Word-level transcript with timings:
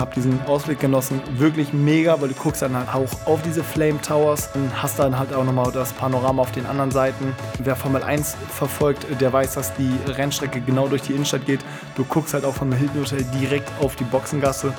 Hab 0.00 0.14
diesen 0.14 0.40
Ausblick 0.46 0.80
genossen, 0.80 1.20
wirklich 1.36 1.74
mega, 1.74 2.18
weil 2.22 2.30
du 2.30 2.34
guckst 2.34 2.62
dann 2.62 2.74
halt 2.74 2.88
auch 2.88 3.26
auf 3.26 3.42
diese 3.42 3.62
Flame 3.62 4.00
Towers 4.00 4.48
und 4.54 4.82
hast 4.82 4.98
dann 4.98 5.18
halt 5.18 5.34
auch 5.34 5.44
nochmal 5.44 5.70
das 5.72 5.92
Panorama 5.92 6.40
auf 6.40 6.52
den 6.52 6.64
anderen 6.64 6.90
Seiten. 6.90 7.36
Wer 7.58 7.76
Formel 7.76 8.02
1 8.02 8.34
verfolgt, 8.48 9.04
der 9.20 9.30
weiß, 9.30 9.52
dass 9.52 9.74
die 9.74 9.92
Rennstrecke 10.06 10.62
genau 10.62 10.88
durch 10.88 11.02
die 11.02 11.12
Innenstadt 11.12 11.44
geht. 11.44 11.60
Du 11.96 12.04
guckst 12.04 12.32
halt 12.32 12.46
auch 12.46 12.54
vom 12.54 12.72
Hilton 12.72 13.02
Hotel 13.02 13.24
direkt 13.38 13.70
auf 13.78 13.94
die 13.96 14.04
Boxengasse. 14.04 14.72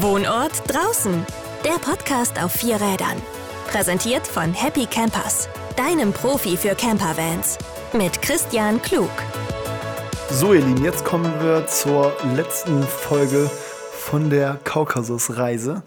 Wohnort 0.00 0.52
draußen. 0.66 1.26
Der 1.62 1.78
Podcast 1.78 2.42
auf 2.42 2.52
vier 2.52 2.76
Rädern. 2.76 3.20
Präsentiert 3.70 4.26
von 4.26 4.54
Happy 4.54 4.86
Campers, 4.86 5.50
deinem 5.76 6.10
Profi 6.14 6.56
für 6.56 6.74
Campervans. 6.74 7.58
Mit 7.92 8.22
Christian 8.22 8.80
Klug. 8.80 9.10
So, 10.34 10.54
ihr 10.54 10.62
Lieben, 10.62 10.82
jetzt 10.82 11.04
kommen 11.04 11.30
wir 11.42 11.66
zur 11.66 12.16
letzten 12.34 12.82
Folge 12.84 13.50
von 13.92 14.30
der 14.30 14.58
Kaukasusreise. 14.64 15.82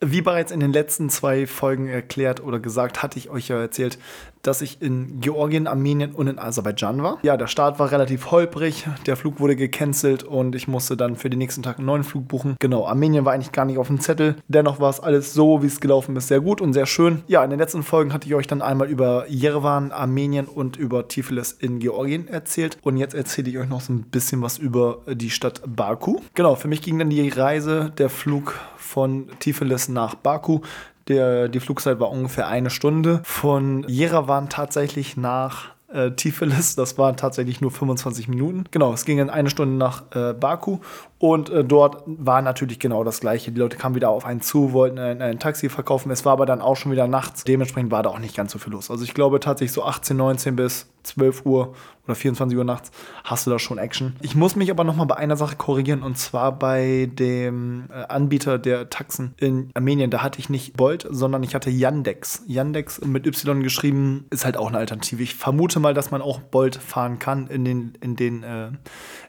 Wie 0.00 0.20
bereits 0.20 0.52
in 0.52 0.60
den 0.60 0.74
letzten 0.74 1.08
zwei 1.08 1.46
Folgen 1.46 1.88
erklärt 1.88 2.42
oder 2.42 2.60
gesagt, 2.60 3.02
hatte 3.02 3.18
ich 3.18 3.30
euch 3.30 3.48
ja 3.48 3.58
erzählt, 3.58 3.98
dass 4.42 4.62
ich 4.62 4.80
in 4.82 5.20
Georgien, 5.20 5.66
Armenien 5.66 6.12
und 6.12 6.26
in 6.26 6.38
Aserbaidschan 6.38 7.02
war. 7.02 7.18
Ja, 7.22 7.36
der 7.36 7.46
Start 7.46 7.78
war 7.78 7.90
relativ 7.90 8.30
holprig, 8.30 8.86
der 9.06 9.16
Flug 9.16 9.40
wurde 9.40 9.56
gecancelt 9.56 10.22
und 10.22 10.54
ich 10.54 10.68
musste 10.68 10.96
dann 10.96 11.16
für 11.16 11.30
den 11.30 11.38
nächsten 11.38 11.62
Tag 11.62 11.78
einen 11.78 11.86
neuen 11.86 12.04
Flug 12.04 12.28
buchen. 12.28 12.56
Genau, 12.58 12.86
Armenien 12.86 13.24
war 13.24 13.32
eigentlich 13.32 13.52
gar 13.52 13.64
nicht 13.64 13.78
auf 13.78 13.88
dem 13.88 14.00
Zettel. 14.00 14.36
Dennoch 14.48 14.80
war 14.80 14.90
es 14.90 15.00
alles 15.00 15.34
so, 15.34 15.62
wie 15.62 15.66
es 15.66 15.80
gelaufen 15.80 16.16
ist, 16.16 16.28
sehr 16.28 16.40
gut 16.40 16.60
und 16.60 16.72
sehr 16.72 16.86
schön. 16.86 17.22
Ja, 17.26 17.44
in 17.44 17.50
den 17.50 17.58
letzten 17.58 17.82
Folgen 17.82 18.12
hatte 18.12 18.26
ich 18.26 18.34
euch 18.34 18.46
dann 18.46 18.62
einmal 18.62 18.88
über 18.88 19.26
Yerevan, 19.28 19.92
Armenien 19.92 20.46
und 20.46 20.76
über 20.76 21.08
Tiflis 21.08 21.52
in 21.52 21.78
Georgien 21.78 22.28
erzählt 22.28 22.78
und 22.82 22.96
jetzt 22.96 23.14
erzähle 23.14 23.50
ich 23.50 23.58
euch 23.58 23.68
noch 23.68 23.80
so 23.80 23.92
ein 23.92 24.02
bisschen 24.02 24.42
was 24.42 24.58
über 24.58 25.02
die 25.06 25.30
Stadt 25.30 25.62
Baku. 25.66 26.18
Genau, 26.34 26.54
für 26.54 26.68
mich 26.68 26.82
ging 26.82 26.98
dann 26.98 27.10
die 27.10 27.28
Reise, 27.28 27.92
der 27.98 28.10
Flug 28.10 28.54
von 28.76 29.28
Tiflis 29.38 29.88
nach 29.88 30.14
Baku. 30.14 30.60
Der, 31.08 31.48
die 31.48 31.60
Flugzeit 31.60 32.00
war 32.00 32.10
ungefähr 32.10 32.48
eine 32.48 32.70
Stunde. 32.70 33.20
Von 33.24 33.84
Jerewan 33.88 34.48
tatsächlich 34.48 35.16
nach 35.16 35.77
äh, 35.92 36.10
Tiflis, 36.12 36.76
das 36.76 36.98
waren 36.98 37.16
tatsächlich 37.16 37.60
nur 37.60 37.70
25 37.70 38.28
Minuten. 38.28 38.64
Genau, 38.70 38.92
es 38.92 39.04
ging 39.04 39.18
in 39.18 39.30
eine 39.30 39.50
Stunde 39.50 39.76
nach 39.76 40.04
äh, 40.14 40.34
Baku 40.34 40.78
und 41.18 41.50
äh, 41.50 41.64
dort 41.64 42.04
war 42.06 42.42
natürlich 42.42 42.78
genau 42.78 43.02
das 43.02 43.20
Gleiche. 43.20 43.50
Die 43.50 43.58
Leute 43.58 43.76
kamen 43.76 43.96
wieder 43.96 44.10
auf 44.10 44.24
einen 44.24 44.40
zu, 44.40 44.72
wollten 44.72 44.98
ein, 44.98 45.20
ein, 45.20 45.38
Taxi 45.40 45.68
verkaufen. 45.68 46.10
Es 46.12 46.24
war 46.24 46.34
aber 46.34 46.46
dann 46.46 46.60
auch 46.60 46.76
schon 46.76 46.92
wieder 46.92 47.08
nachts. 47.08 47.42
Dementsprechend 47.42 47.90
war 47.90 48.04
da 48.04 48.10
auch 48.10 48.20
nicht 48.20 48.36
ganz 48.36 48.52
so 48.52 48.58
viel 48.58 48.72
los. 48.72 48.90
Also 48.90 49.02
ich 49.02 49.14
glaube 49.14 49.40
tatsächlich 49.40 49.72
so 49.72 49.82
18, 49.82 50.16
19 50.16 50.56
bis 50.56 50.88
12 51.02 51.44
Uhr 51.46 51.74
oder 52.04 52.14
24 52.14 52.56
Uhr 52.56 52.64
nachts 52.64 52.90
hast 53.24 53.46
du 53.46 53.50
da 53.50 53.58
schon 53.58 53.78
Action. 53.78 54.16
Ich 54.20 54.34
muss 54.34 54.56
mich 54.56 54.70
aber 54.70 54.84
nochmal 54.84 55.06
bei 55.06 55.16
einer 55.16 55.36
Sache 55.36 55.56
korrigieren 55.56 56.02
und 56.02 56.16
zwar 56.18 56.52
bei 56.52 57.10
dem 57.12 57.84
äh, 57.90 58.04
Anbieter 58.08 58.58
der 58.58 58.88
Taxen 58.90 59.34
in 59.38 59.70
Armenien. 59.74 60.10
Da 60.10 60.22
hatte 60.22 60.38
ich 60.38 60.48
nicht 60.48 60.76
Bolt, 60.76 61.06
sondern 61.10 61.42
ich 61.42 61.54
hatte 61.54 61.70
Yandex. 61.70 62.42
Yandex 62.46 63.00
mit 63.04 63.26
Y 63.26 63.62
geschrieben 63.62 64.26
ist 64.30 64.44
halt 64.44 64.56
auch 64.56 64.68
eine 64.68 64.78
Alternative. 64.78 65.22
Ich 65.22 65.34
vermute 65.34 65.77
mal, 65.80 65.94
dass 65.94 66.10
man 66.10 66.22
auch 66.22 66.40
Bolt 66.40 66.76
fahren 66.76 67.18
kann 67.18 67.46
in 67.48 67.64
den, 67.64 67.92
in 68.00 68.16
den 68.16 68.42
äh, 68.42 68.70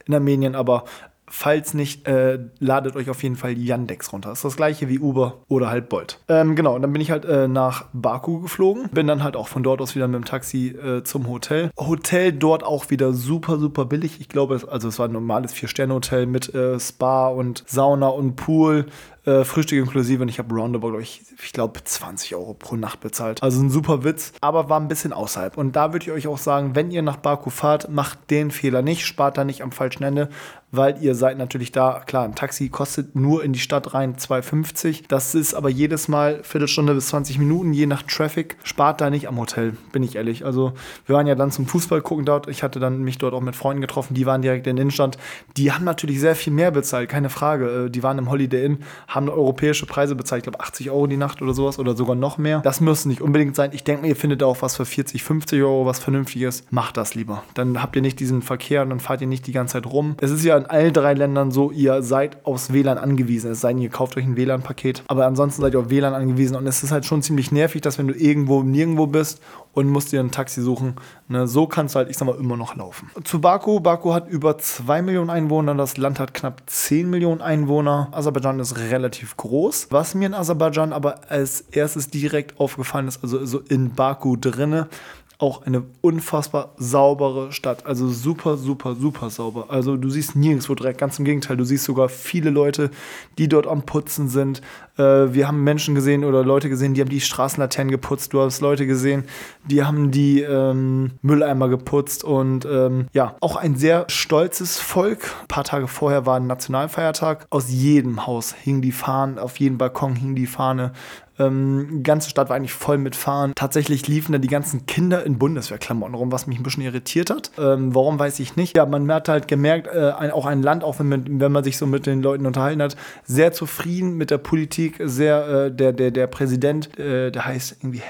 in 0.05 0.13
Armenien, 0.13 0.55
aber 0.55 0.85
Falls 1.31 1.75
nicht, 1.75 2.07
äh, 2.07 2.39
ladet 2.57 2.95
euch 2.95 3.09
auf 3.09 3.21
jeden 3.21 3.35
Fall 3.35 3.55
Yandex 3.57 4.11
runter. 4.11 4.31
Ist 4.31 4.43
das 4.43 4.55
gleiche 4.55 4.89
wie 4.89 4.99
Uber 4.99 5.43
oder 5.47 5.69
halt 5.69 5.87
Bolt. 5.87 6.19
Ähm, 6.27 6.55
genau, 6.55 6.75
und 6.75 6.81
dann 6.81 6.91
bin 6.91 7.01
ich 7.01 7.11
halt 7.11 7.23
äh, 7.25 7.47
nach 7.47 7.85
Baku 7.93 8.41
geflogen. 8.41 8.89
Bin 8.91 9.05
dann 9.05 9.23
halt 9.23 9.35
auch 9.35 9.47
von 9.47 9.61
dort 9.61 9.79
aus 9.79 9.95
wieder 9.95 10.07
mit 10.07 10.15
dem 10.15 10.25
Taxi 10.25 10.69
äh, 10.69 11.03
zum 11.03 11.27
Hotel. 11.27 11.69
Hotel 11.77 12.33
dort 12.33 12.63
auch 12.63 12.89
wieder 12.89 13.13
super, 13.13 13.59
super 13.59 13.85
billig. 13.85 14.19
Ich 14.19 14.27
glaube, 14.27 14.59
also 14.69 14.87
es 14.87 14.97
war 14.97 15.07
ein 15.07 15.11
normales 15.11 15.53
Vier-Sterne-Hotel 15.53 16.25
mit 16.25 16.53
äh, 16.55 16.79
Spa 16.79 17.27
und 17.27 17.63
Sauna 17.67 18.07
und 18.07 18.35
Pool. 18.35 18.87
Äh, 19.29 19.45
Frühstück 19.45 19.77
inklusive 19.77 20.23
und 20.23 20.29
ich 20.29 20.39
habe 20.39 20.55
roundabout, 20.55 20.87
glaube 20.87 21.03
ich, 21.03 21.21
ich 21.43 21.53
glaube 21.53 21.83
20 21.83 22.33
Euro 22.33 22.55
pro 22.55 22.75
Nacht 22.75 22.99
bezahlt. 22.99 23.43
Also 23.43 23.61
ein 23.61 23.69
super 23.69 24.03
Witz, 24.03 24.33
aber 24.41 24.69
war 24.69 24.79
ein 24.79 24.87
bisschen 24.87 25.13
außerhalb. 25.13 25.55
Und 25.55 25.75
da 25.75 25.93
würde 25.93 26.05
ich 26.05 26.11
euch 26.11 26.27
auch 26.27 26.39
sagen, 26.39 26.73
wenn 26.73 26.89
ihr 26.89 27.03
nach 27.03 27.17
Baku 27.17 27.51
fahrt, 27.51 27.89
macht 27.91 28.31
den 28.31 28.49
Fehler 28.49 28.81
nicht, 28.81 29.05
spart 29.05 29.37
da 29.37 29.43
nicht 29.43 29.61
am 29.61 29.71
falschen 29.71 30.03
Ende, 30.03 30.29
weil 30.71 31.01
ihr 31.01 31.15
seid 31.15 31.37
natürlich 31.37 31.71
da, 31.71 32.01
klar, 32.05 32.25
ein 32.25 32.35
Taxi 32.35 32.69
kostet 32.69 33.15
nur 33.15 33.43
in 33.43 33.53
die 33.53 33.59
Stadt 33.59 33.93
rein 33.93 34.15
2,50. 34.15 35.05
Das 35.07 35.33
ist 35.33 35.53
aber 35.53 35.69
jedes 35.69 36.07
Mal 36.07 36.43
Viertelstunde 36.43 36.93
bis 36.93 37.07
20 37.07 37.39
Minuten, 37.39 37.73
je 37.73 37.87
nach 37.87 38.03
Traffic. 38.03 38.57
Spart 38.63 39.01
da 39.01 39.09
nicht 39.09 39.27
am 39.27 39.39
Hotel, 39.39 39.73
bin 39.91 40.03
ich 40.03 40.15
ehrlich. 40.15 40.45
Also 40.45 40.73
wir 41.05 41.15
waren 41.15 41.27
ja 41.27 41.35
dann 41.35 41.51
zum 41.51 41.65
Fußball 41.65 42.01
gucken 42.01 42.25
dort. 42.25 42.47
Ich 42.47 42.61
hatte 42.61 42.79
dann 42.79 43.01
mich 43.01 43.17
dort 43.17 43.33
auch 43.33 43.41
mit 43.41 43.55
Freunden 43.55 43.81
getroffen, 43.81 44.13
die 44.13 44.25
waren 44.25 44.41
direkt 44.41 44.67
in 44.67 44.75
den 44.75 44.83
Innenstand. 44.83 45.17
Die 45.57 45.71
haben 45.71 45.85
natürlich 45.85 46.19
sehr 46.19 46.35
viel 46.35 46.53
mehr 46.53 46.71
bezahlt, 46.71 47.09
keine 47.09 47.29
Frage. 47.29 47.85
Äh, 47.85 47.89
die 47.89 48.03
waren 48.03 48.17
im 48.19 48.29
Holiday 48.29 48.65
Inn, 48.65 48.79
haben 49.07 49.18
europäische 49.27 49.85
Preise 49.85 50.15
bezahlt, 50.15 50.39
ich 50.39 50.43
glaube 50.43 50.59
80 50.59 50.91
Euro 50.91 51.07
die 51.07 51.17
Nacht 51.17 51.41
oder 51.41 51.53
sowas 51.53 51.79
oder 51.79 51.95
sogar 51.95 52.15
noch 52.15 52.37
mehr. 52.37 52.59
Das 52.61 52.79
müsste 52.79 53.09
nicht 53.09 53.21
unbedingt 53.21 53.55
sein. 53.55 53.71
Ich 53.73 53.83
denke 53.83 54.03
mir, 54.03 54.09
ihr 54.09 54.15
findet 54.15 54.43
auch 54.43 54.61
was 54.61 54.77
für 54.77 54.85
40, 54.85 55.23
50 55.23 55.61
Euro, 55.61 55.85
was 55.85 55.99
vernünftiges. 55.99 56.63
Macht 56.69 56.95
das 56.97 57.15
lieber. 57.15 57.43
Dann 57.55 57.81
habt 57.81 57.95
ihr 57.95 58.01
nicht 58.01 58.19
diesen 58.19 58.41
Verkehr 58.41 58.83
und 58.83 58.89
dann 58.89 58.99
fahrt 58.99 59.21
ihr 59.21 59.27
nicht 59.27 59.47
die 59.47 59.51
ganze 59.51 59.73
Zeit 59.73 59.87
rum. 59.87 60.15
Es 60.21 60.31
ist 60.31 60.45
ja 60.45 60.55
in 60.57 60.65
allen 60.65 60.93
drei 60.93 61.13
Ländern 61.13 61.51
so, 61.51 61.71
ihr 61.71 62.01
seid 62.03 62.45
aufs 62.45 62.71
WLAN 62.71 62.97
angewiesen. 62.97 63.51
Es 63.51 63.61
sei 63.61 63.73
denn, 63.73 63.81
ihr 63.81 63.89
kauft 63.89 64.15
euch 64.15 64.25
ein 64.25 64.37
WLAN-Paket. 64.37 65.03
Aber 65.07 65.25
ansonsten 65.25 65.61
seid 65.61 65.73
ihr 65.73 65.79
auf 65.79 65.89
WLAN 65.89 66.13
angewiesen 66.13 66.55
und 66.55 66.67
es 66.67 66.83
ist 66.83 66.91
halt 66.91 67.05
schon 67.05 67.21
ziemlich 67.23 67.51
nervig, 67.51 67.81
dass 67.81 67.97
wenn 67.97 68.07
du 68.07 68.13
irgendwo 68.13 68.63
nirgendwo 68.63 69.07
bist 69.07 69.41
und 69.79 69.87
musst 69.87 70.11
dir 70.11 70.19
ein 70.19 70.31
Taxi 70.31 70.61
suchen, 70.61 70.95
ne, 71.29 71.47
so 71.47 71.65
kannst 71.65 71.95
du 71.95 71.99
halt, 71.99 72.09
ich 72.09 72.17
sag 72.17 72.25
mal, 72.25 72.35
immer 72.35 72.57
noch 72.57 72.75
laufen. 72.75 73.09
Zu 73.23 73.39
Baku. 73.39 73.79
Baku 73.79 74.13
hat 74.13 74.27
über 74.27 74.57
2 74.57 75.01
Millionen 75.01 75.29
Einwohner. 75.29 75.73
Das 75.73 75.95
Land 75.95 76.19
hat 76.19 76.33
knapp 76.33 76.61
10 76.65 77.09
Millionen 77.09 77.41
Einwohner. 77.41 78.09
Aserbaidschan 78.11 78.59
ist 78.59 78.77
relativ 78.77 79.37
groß. 79.37 79.87
Was 79.91 80.15
mir 80.15 80.27
in 80.27 80.33
Aserbaidschan 80.33 80.91
aber 80.91 81.31
als 81.31 81.61
erstes 81.61 82.09
direkt 82.09 82.59
aufgefallen 82.59 83.07
ist, 83.07 83.23
also 83.23 83.45
so 83.45 83.59
in 83.59 83.93
Baku 83.93 84.35
drinne, 84.35 84.89
auch 85.39 85.65
eine 85.65 85.83
unfassbar 86.01 86.73
saubere 86.77 87.53
Stadt. 87.53 87.85
Also 87.85 88.09
super, 88.09 88.57
super, 88.57 88.95
super 88.95 89.29
sauber. 89.29 89.67
Also 89.69 89.95
du 89.95 90.09
siehst 90.09 90.35
nirgendwo 90.35 90.75
Dreck, 90.75 90.97
ganz 90.97 91.17
im 91.17 91.23
Gegenteil. 91.23 91.55
Du 91.55 91.63
siehst 91.63 91.85
sogar 91.85 92.09
viele 92.09 92.49
Leute, 92.49 92.91
die 93.37 93.47
dort 93.47 93.65
am 93.65 93.83
Putzen 93.83 94.27
sind. 94.27 94.61
Äh, 94.97 95.33
wir 95.33 95.47
haben 95.47 95.63
Menschen 95.63 95.95
gesehen 95.95 96.25
oder 96.25 96.43
Leute 96.43 96.67
gesehen, 96.67 96.93
die 96.93 96.99
haben 96.99 97.09
die 97.09 97.21
Straßenlaternen 97.21 97.89
geputzt. 97.89 98.33
Du 98.33 98.41
hast 98.41 98.59
Leute 98.59 98.85
gesehen, 98.85 99.23
die 99.65 99.85
haben 99.85 100.11
die 100.11 100.41
ähm, 100.41 101.11
Mülleimer 101.21 101.69
geputzt. 101.69 102.25
Und 102.25 102.65
ähm, 102.65 103.07
ja, 103.13 103.37
auch 103.39 103.55
ein 103.55 103.77
sehr 103.77 104.05
stolzes 104.09 104.77
Volk. 104.77 105.35
Ein 105.43 105.47
paar 105.47 105.63
Tage 105.63 105.87
vorher 105.87 106.25
war 106.25 106.35
ein 106.35 106.47
Nationalfeiertag. 106.47 107.47
Aus 107.49 107.69
jedem 107.69 108.27
Haus 108.27 108.53
hingen 108.53 108.81
die 108.81 108.91
Fahnen, 108.91 109.39
auf 109.39 109.57
jedem 109.57 109.77
Balkon 109.77 110.17
hing 110.17 110.35
die 110.35 110.47
Fahne. 110.47 110.91
Ähm, 111.39 111.87
die 111.91 112.03
ganze 112.03 112.29
Stadt 112.29 112.49
war 112.49 112.55
eigentlich 112.55 112.73
voll 112.73 112.97
mit 112.97 113.15
Fahren. 113.15 113.53
Tatsächlich 113.55 114.07
liefen 114.07 114.33
da 114.33 114.37
die 114.37 114.47
ganzen 114.47 114.85
Kinder 114.85 115.25
in 115.25 115.39
Bundeswehrklamotten 115.39 116.15
rum, 116.15 116.31
was 116.31 116.47
mich 116.47 116.59
ein 116.59 116.63
bisschen 116.63 116.83
irritiert 116.83 117.29
hat. 117.29 117.51
Ähm, 117.57 117.95
warum 117.95 118.19
weiß 118.19 118.39
ich 118.39 118.55
nicht. 118.55 118.77
Ja, 118.77 118.85
man 118.85 119.11
hat 119.11 119.29
halt 119.29 119.47
gemerkt, 119.47 119.87
äh, 119.87 120.11
ein, 120.11 120.31
auch 120.31 120.45
ein 120.45 120.61
Land, 120.61 120.83
auch 120.83 120.99
wenn 120.99 121.09
man, 121.09 121.39
wenn 121.39 121.51
man 121.51 121.63
sich 121.63 121.77
so 121.77 121.85
mit 121.87 122.05
den 122.05 122.21
Leuten 122.21 122.45
unterhalten 122.45 122.81
hat, 122.81 122.95
sehr 123.23 123.51
zufrieden 123.53 124.17
mit 124.17 124.31
der 124.31 124.37
Politik, 124.37 124.99
sehr, 125.03 125.47
äh, 125.47 125.71
der, 125.71 125.93
der, 125.93 126.11
der 126.11 126.27
Präsident, 126.27 126.97
äh, 126.99 127.31
der 127.31 127.45
heißt 127.45 127.77
irgendwie 127.81 128.01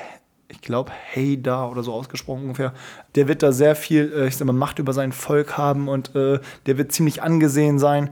ich 0.50 0.62
glaube, 0.62 0.91
hey 1.12 1.41
da 1.41 1.68
oder 1.68 1.84
so 1.84 1.94
ausgesprochen 1.94 2.44
ungefähr, 2.44 2.73
der 3.16 3.28
wird 3.28 3.44
da 3.44 3.51
sehr 3.51 3.75
viel, 3.75 4.12
äh, 4.13 4.28
ich 4.28 4.35
sag 4.35 4.45
mal, 4.47 4.53
Macht 4.53 4.79
über 4.79 4.94
sein 4.94 5.12
Volk 5.12 5.57
haben 5.57 5.88
und 5.88 6.16
äh, 6.16 6.39
der 6.66 6.78
wird 6.78 6.91
ziemlich 6.91 7.22
angesehen 7.22 7.78
sein. 7.79 8.09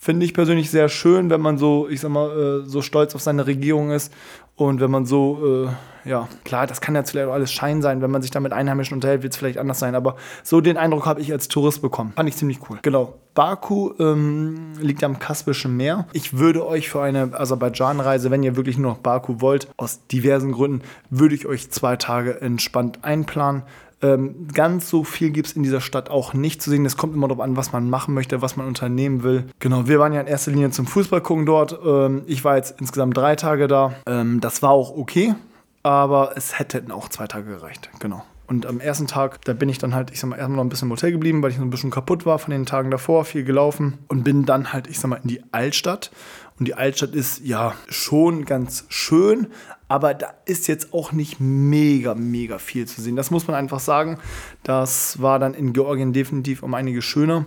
Finde 0.00 0.24
ich 0.24 0.32
persönlich 0.32 0.70
sehr 0.70 0.88
schön, 0.88 1.28
wenn 1.28 1.40
man 1.40 1.58
so, 1.58 1.88
ich 1.88 2.00
sag 2.00 2.10
mal, 2.10 2.62
äh, 2.64 2.68
so 2.68 2.82
stolz 2.82 3.14
auf 3.14 3.20
seine 3.20 3.46
Regierung 3.46 3.90
ist 3.90 4.12
und 4.54 4.80
wenn 4.80 4.90
man 4.90 5.06
so, 5.06 5.66
äh, 6.04 6.08
ja, 6.08 6.28
klar, 6.44 6.66
das 6.66 6.80
kann 6.80 6.94
jetzt 6.96 7.10
vielleicht 7.10 7.28
auch 7.28 7.32
alles 7.32 7.52
Schein 7.52 7.82
sein, 7.82 8.00
wenn 8.00 8.10
man 8.10 8.22
sich 8.22 8.30
da 8.30 8.40
mit 8.40 8.52
Einheimischen 8.52 8.94
unterhält, 8.94 9.22
wird 9.22 9.32
es 9.32 9.38
vielleicht 9.38 9.58
anders 9.58 9.78
sein, 9.78 9.94
aber 9.94 10.16
so 10.42 10.60
den 10.60 10.76
Eindruck 10.76 11.06
habe 11.06 11.20
ich 11.20 11.32
als 11.32 11.48
Tourist 11.48 11.80
bekommen. 11.80 12.12
Fand 12.16 12.28
ich 12.28 12.36
ziemlich 12.36 12.58
cool. 12.68 12.78
Genau. 12.82 13.14
Baku 13.34 13.92
ähm, 14.00 14.72
liegt 14.80 15.04
am 15.04 15.20
Kaspischen 15.20 15.76
Meer. 15.76 16.08
Ich 16.12 16.38
würde 16.38 16.66
euch 16.66 16.88
für 16.88 17.00
eine 17.02 17.38
Aserbaidschan-Reise, 17.38 18.32
wenn 18.32 18.42
ihr 18.42 18.56
wirklich 18.56 18.78
nur 18.78 18.92
noch 18.92 18.98
Baku 18.98 19.40
wollt, 19.40 19.68
aus 19.76 20.06
diversen 20.08 20.50
Gründen, 20.50 20.82
würde 21.08 21.36
ich 21.36 21.46
euch 21.46 21.70
zwei 21.70 21.94
Tage 21.94 22.40
entspannt 22.40 23.04
einplanen. 23.04 23.62
Ähm, 24.00 24.46
ganz 24.52 24.88
so 24.88 25.02
viel 25.02 25.30
gibt 25.30 25.48
es 25.48 25.52
in 25.54 25.62
dieser 25.62 25.80
Stadt 25.80 26.08
auch 26.08 26.32
nicht 26.32 26.62
zu 26.62 26.70
sehen. 26.70 26.86
Es 26.86 26.96
kommt 26.96 27.14
immer 27.14 27.26
darauf 27.28 27.42
an, 27.42 27.56
was 27.56 27.72
man 27.72 27.90
machen 27.90 28.14
möchte, 28.14 28.40
was 28.42 28.56
man 28.56 28.66
unternehmen 28.66 29.22
will. 29.22 29.46
Genau, 29.58 29.88
wir 29.88 29.98
waren 29.98 30.12
ja 30.12 30.20
in 30.20 30.26
erster 30.26 30.52
Linie 30.52 30.70
zum 30.70 30.86
Fußball 30.86 31.20
gucken 31.20 31.46
dort. 31.46 31.78
Ähm, 31.84 32.22
ich 32.26 32.44
war 32.44 32.56
jetzt 32.56 32.80
insgesamt 32.80 33.16
drei 33.16 33.34
Tage 33.34 33.66
da. 33.66 33.94
Ähm, 34.06 34.40
das 34.40 34.62
war 34.62 34.70
auch 34.70 34.96
okay, 34.96 35.34
aber 35.82 36.32
es 36.36 36.58
hätten 36.58 36.92
auch 36.92 37.08
zwei 37.08 37.26
Tage 37.26 37.46
gereicht. 37.46 37.90
Genau. 37.98 38.24
Und 38.48 38.64
am 38.64 38.80
ersten 38.80 39.06
Tag, 39.06 39.44
da 39.44 39.52
bin 39.52 39.68
ich 39.68 39.76
dann 39.76 39.94
halt, 39.94 40.10
ich 40.10 40.20
sag 40.20 40.30
mal, 40.30 40.36
erstmal 40.36 40.56
noch 40.56 40.64
ein 40.64 40.70
bisschen 40.70 40.88
im 40.88 40.92
Hotel 40.92 41.12
geblieben, 41.12 41.42
weil 41.42 41.50
ich 41.50 41.58
so 41.58 41.62
ein 41.62 41.68
bisschen 41.68 41.90
kaputt 41.90 42.24
war 42.24 42.38
von 42.38 42.50
den 42.50 42.64
Tagen 42.64 42.90
davor, 42.90 43.26
viel 43.26 43.44
gelaufen 43.44 43.98
und 44.08 44.24
bin 44.24 44.46
dann 44.46 44.72
halt, 44.72 44.86
ich 44.86 44.98
sag 44.98 45.08
mal, 45.08 45.20
in 45.22 45.28
die 45.28 45.42
Altstadt. 45.52 46.10
Und 46.58 46.66
die 46.66 46.74
Altstadt 46.74 47.14
ist 47.14 47.44
ja 47.44 47.74
schon 47.88 48.46
ganz 48.46 48.86
schön, 48.88 49.48
aber 49.88 50.14
da 50.14 50.34
ist 50.44 50.68
jetzt 50.68 50.92
auch 50.92 51.12
nicht 51.12 51.40
mega, 51.40 52.14
mega 52.14 52.58
viel 52.58 52.86
zu 52.86 53.00
sehen. 53.00 53.16
Das 53.16 53.30
muss 53.30 53.46
man 53.46 53.56
einfach 53.56 53.80
sagen. 53.80 54.18
Das 54.62 55.20
war 55.20 55.38
dann 55.38 55.54
in 55.54 55.72
Georgien 55.72 56.12
definitiv 56.12 56.62
um 56.62 56.74
einige 56.74 57.02
schöner. 57.02 57.46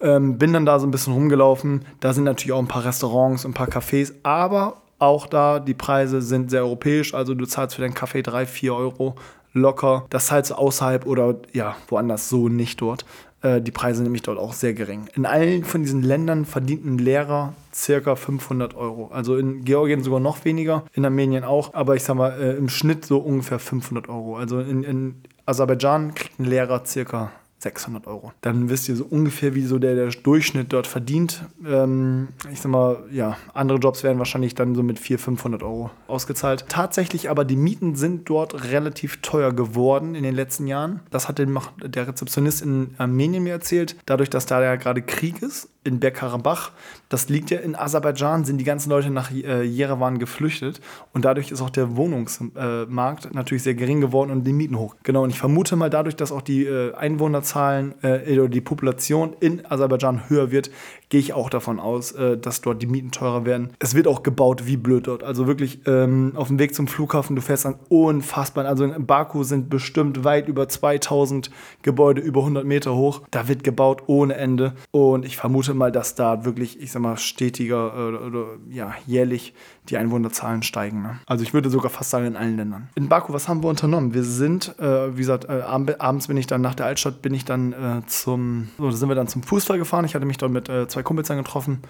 Ähm, 0.00 0.38
bin 0.38 0.52
dann 0.52 0.64
da 0.64 0.78
so 0.78 0.86
ein 0.86 0.90
bisschen 0.90 1.12
rumgelaufen. 1.12 1.84
Da 2.00 2.12
sind 2.12 2.24
natürlich 2.24 2.52
auch 2.52 2.58
ein 2.58 2.68
paar 2.68 2.84
Restaurants, 2.84 3.44
ein 3.44 3.54
paar 3.54 3.68
Cafés, 3.68 4.14
aber 4.22 4.82
auch 4.98 5.26
da, 5.26 5.60
die 5.60 5.74
Preise 5.74 6.22
sind 6.22 6.50
sehr 6.50 6.62
europäisch. 6.62 7.14
Also 7.14 7.34
du 7.34 7.46
zahlst 7.46 7.76
für 7.76 7.82
deinen 7.82 7.94
Kaffee 7.94 8.22
3, 8.22 8.46
4 8.46 8.74
Euro 8.74 9.14
locker. 9.52 10.06
Das 10.10 10.26
zahlst 10.26 10.50
du 10.50 10.54
außerhalb 10.54 11.06
oder 11.06 11.36
ja, 11.52 11.76
woanders 11.88 12.28
so 12.28 12.48
nicht 12.48 12.80
dort. 12.80 13.04
Äh, 13.40 13.60
die 13.60 13.70
Preise 13.70 14.02
nämlich 14.02 14.22
dort 14.22 14.38
auch 14.38 14.52
sehr 14.52 14.74
gering. 14.74 15.08
In 15.14 15.24
allen 15.24 15.64
von 15.64 15.82
diesen 15.82 16.02
Ländern 16.02 16.44
verdient 16.44 16.84
ein 16.84 16.98
Lehrer 16.98 17.54
circa 17.72 18.16
500 18.16 18.74
Euro. 18.74 19.10
Also 19.12 19.36
in 19.36 19.64
Georgien 19.64 20.02
sogar 20.02 20.20
noch 20.20 20.44
weniger, 20.44 20.84
in 20.92 21.04
Armenien 21.04 21.44
auch, 21.44 21.74
aber 21.74 21.94
ich 21.94 22.02
sag 22.02 22.16
mal 22.16 22.30
äh, 22.40 22.56
im 22.56 22.68
Schnitt 22.68 23.04
so 23.04 23.18
ungefähr 23.18 23.58
500 23.58 24.08
Euro. 24.08 24.36
Also 24.36 24.58
in, 24.60 24.82
in 24.82 25.14
Aserbaidschan 25.46 26.14
kriegt 26.14 26.40
ein 26.40 26.44
Lehrer 26.46 26.84
circa 26.84 27.30
600 27.58 28.06
Euro. 28.06 28.32
Dann 28.40 28.70
wisst 28.70 28.88
ihr 28.88 28.96
so 28.96 29.04
ungefähr, 29.04 29.54
wie 29.54 29.64
so 29.64 29.78
der, 29.78 29.94
der 29.94 30.08
Durchschnitt 30.08 30.72
dort 30.72 30.86
verdient. 30.86 31.44
Ähm, 31.66 32.28
ich 32.52 32.60
sag 32.60 32.70
mal, 32.70 33.04
ja, 33.10 33.36
andere 33.52 33.78
Jobs 33.78 34.02
werden 34.04 34.18
wahrscheinlich 34.18 34.54
dann 34.54 34.74
so 34.74 34.82
mit 34.82 34.98
400, 34.98 35.24
500 35.24 35.62
Euro 35.62 35.90
ausgezahlt. 36.06 36.66
Tatsächlich 36.68 37.30
aber 37.30 37.44
die 37.44 37.56
Mieten 37.56 37.96
sind 37.96 38.28
dort 38.28 38.64
relativ 38.64 39.20
teuer 39.22 39.52
geworden 39.52 40.14
in 40.14 40.22
den 40.22 40.34
letzten 40.34 40.66
Jahren. 40.66 41.00
Das 41.10 41.28
hat 41.28 41.38
der 41.38 42.08
Rezeptionist 42.08 42.62
in 42.62 42.94
Armenien 42.98 43.42
mir 43.42 43.52
erzählt. 43.52 43.96
Dadurch, 44.06 44.30
dass 44.30 44.46
da 44.46 44.62
ja 44.62 44.76
gerade 44.76 45.02
Krieg 45.02 45.42
ist 45.42 45.68
in 45.88 46.00
Bergkarabach, 46.00 46.70
das 47.08 47.28
liegt 47.28 47.50
ja 47.50 47.58
in 47.58 47.74
Aserbaidschan, 47.74 48.44
sind 48.44 48.58
die 48.58 48.64
ganzen 48.64 48.90
Leute 48.90 49.10
nach 49.10 49.30
äh, 49.32 49.62
Jerewan 49.62 50.18
geflüchtet 50.18 50.80
und 51.12 51.24
dadurch 51.24 51.50
ist 51.50 51.60
auch 51.60 51.70
der 51.70 51.96
Wohnungsmarkt 51.96 53.24
äh, 53.24 53.28
natürlich 53.32 53.62
sehr 53.62 53.74
gering 53.74 54.00
geworden 54.00 54.30
und 54.30 54.44
die 54.44 54.52
Mieten 54.52 54.78
hoch. 54.78 54.94
Genau, 55.02 55.24
und 55.24 55.30
ich 55.30 55.38
vermute 55.38 55.76
mal 55.76 55.90
dadurch, 55.90 56.16
dass 56.16 56.30
auch 56.30 56.42
die 56.42 56.64
äh, 56.64 56.94
Einwohnerzahlen 56.94 57.94
äh, 58.02 58.38
oder 58.38 58.48
die 58.48 58.60
Population 58.60 59.34
in 59.40 59.64
Aserbaidschan 59.66 60.28
höher 60.28 60.50
wird, 60.50 60.70
gehe 61.08 61.20
ich 61.20 61.32
auch 61.32 61.48
davon 61.50 61.80
aus, 61.80 62.12
äh, 62.12 62.36
dass 62.36 62.60
dort 62.60 62.82
die 62.82 62.86
Mieten 62.86 63.10
teurer 63.10 63.44
werden. 63.44 63.70
Es 63.78 63.94
wird 63.94 64.06
auch 64.06 64.22
gebaut 64.22 64.66
wie 64.66 64.76
blöd 64.76 65.06
dort. 65.06 65.22
Also 65.22 65.46
wirklich 65.46 65.80
ähm, 65.86 66.32
auf 66.34 66.48
dem 66.48 66.58
Weg 66.58 66.74
zum 66.74 66.86
Flughafen, 66.86 67.36
du 67.36 67.42
fährst 67.42 67.64
dann 67.64 67.76
unfassbar. 67.88 68.66
Also 68.66 68.84
in 68.84 69.06
Baku 69.06 69.42
sind 69.42 69.70
bestimmt 69.70 70.24
weit 70.24 70.48
über 70.48 70.68
2000 70.68 71.50
Gebäude 71.82 72.20
über 72.20 72.40
100 72.40 72.64
Meter 72.64 72.94
hoch. 72.94 73.22
Da 73.30 73.48
wird 73.48 73.64
gebaut 73.64 74.02
ohne 74.06 74.34
Ende. 74.34 74.74
Und 74.90 75.24
ich 75.24 75.36
vermute 75.36 75.74
mal, 75.78 75.92
dass 75.92 76.14
da 76.14 76.44
wirklich, 76.44 76.80
ich 76.80 76.92
sag 76.92 77.00
mal, 77.00 77.16
stetiger 77.16 78.08
oder, 78.08 78.22
oder 78.26 78.46
ja, 78.70 78.94
jährlich 79.06 79.54
die 79.88 79.96
Einwohnerzahlen 79.96 80.62
steigen. 80.62 81.02
Ne? 81.02 81.18
Also 81.26 81.44
ich 81.44 81.54
würde 81.54 81.70
sogar 81.70 81.90
fast 81.90 82.10
sagen 82.10 82.26
in 82.26 82.36
allen 82.36 82.56
Ländern. 82.56 82.88
In 82.94 83.08
Baku, 83.08 83.32
was 83.32 83.48
haben 83.48 83.62
wir 83.62 83.68
unternommen? 83.68 84.12
Wir 84.12 84.24
sind, 84.24 84.78
äh, 84.78 85.14
wie 85.14 85.20
gesagt, 85.20 85.46
äh, 85.46 85.62
abends 85.62 86.28
bin 86.28 86.36
ich 86.36 86.46
dann 86.46 86.60
nach 86.60 86.74
der 86.74 86.86
Altstadt, 86.86 87.22
bin 87.22 87.32
ich 87.32 87.44
dann 87.44 87.72
äh, 87.72 88.06
zum, 88.06 88.68
so, 88.76 88.90
sind 88.90 89.08
wir 89.08 89.14
dann 89.14 89.28
zum 89.28 89.42
Fußball 89.42 89.78
gefahren. 89.78 90.04
Ich 90.04 90.14
hatte 90.14 90.26
mich 90.26 90.38
dort 90.38 90.52
mit 90.52 90.68
äh, 90.68 90.88
zwei 90.88 91.02
Kumpels 91.02 91.28
dann 91.28 91.38
getroffen 91.38 91.82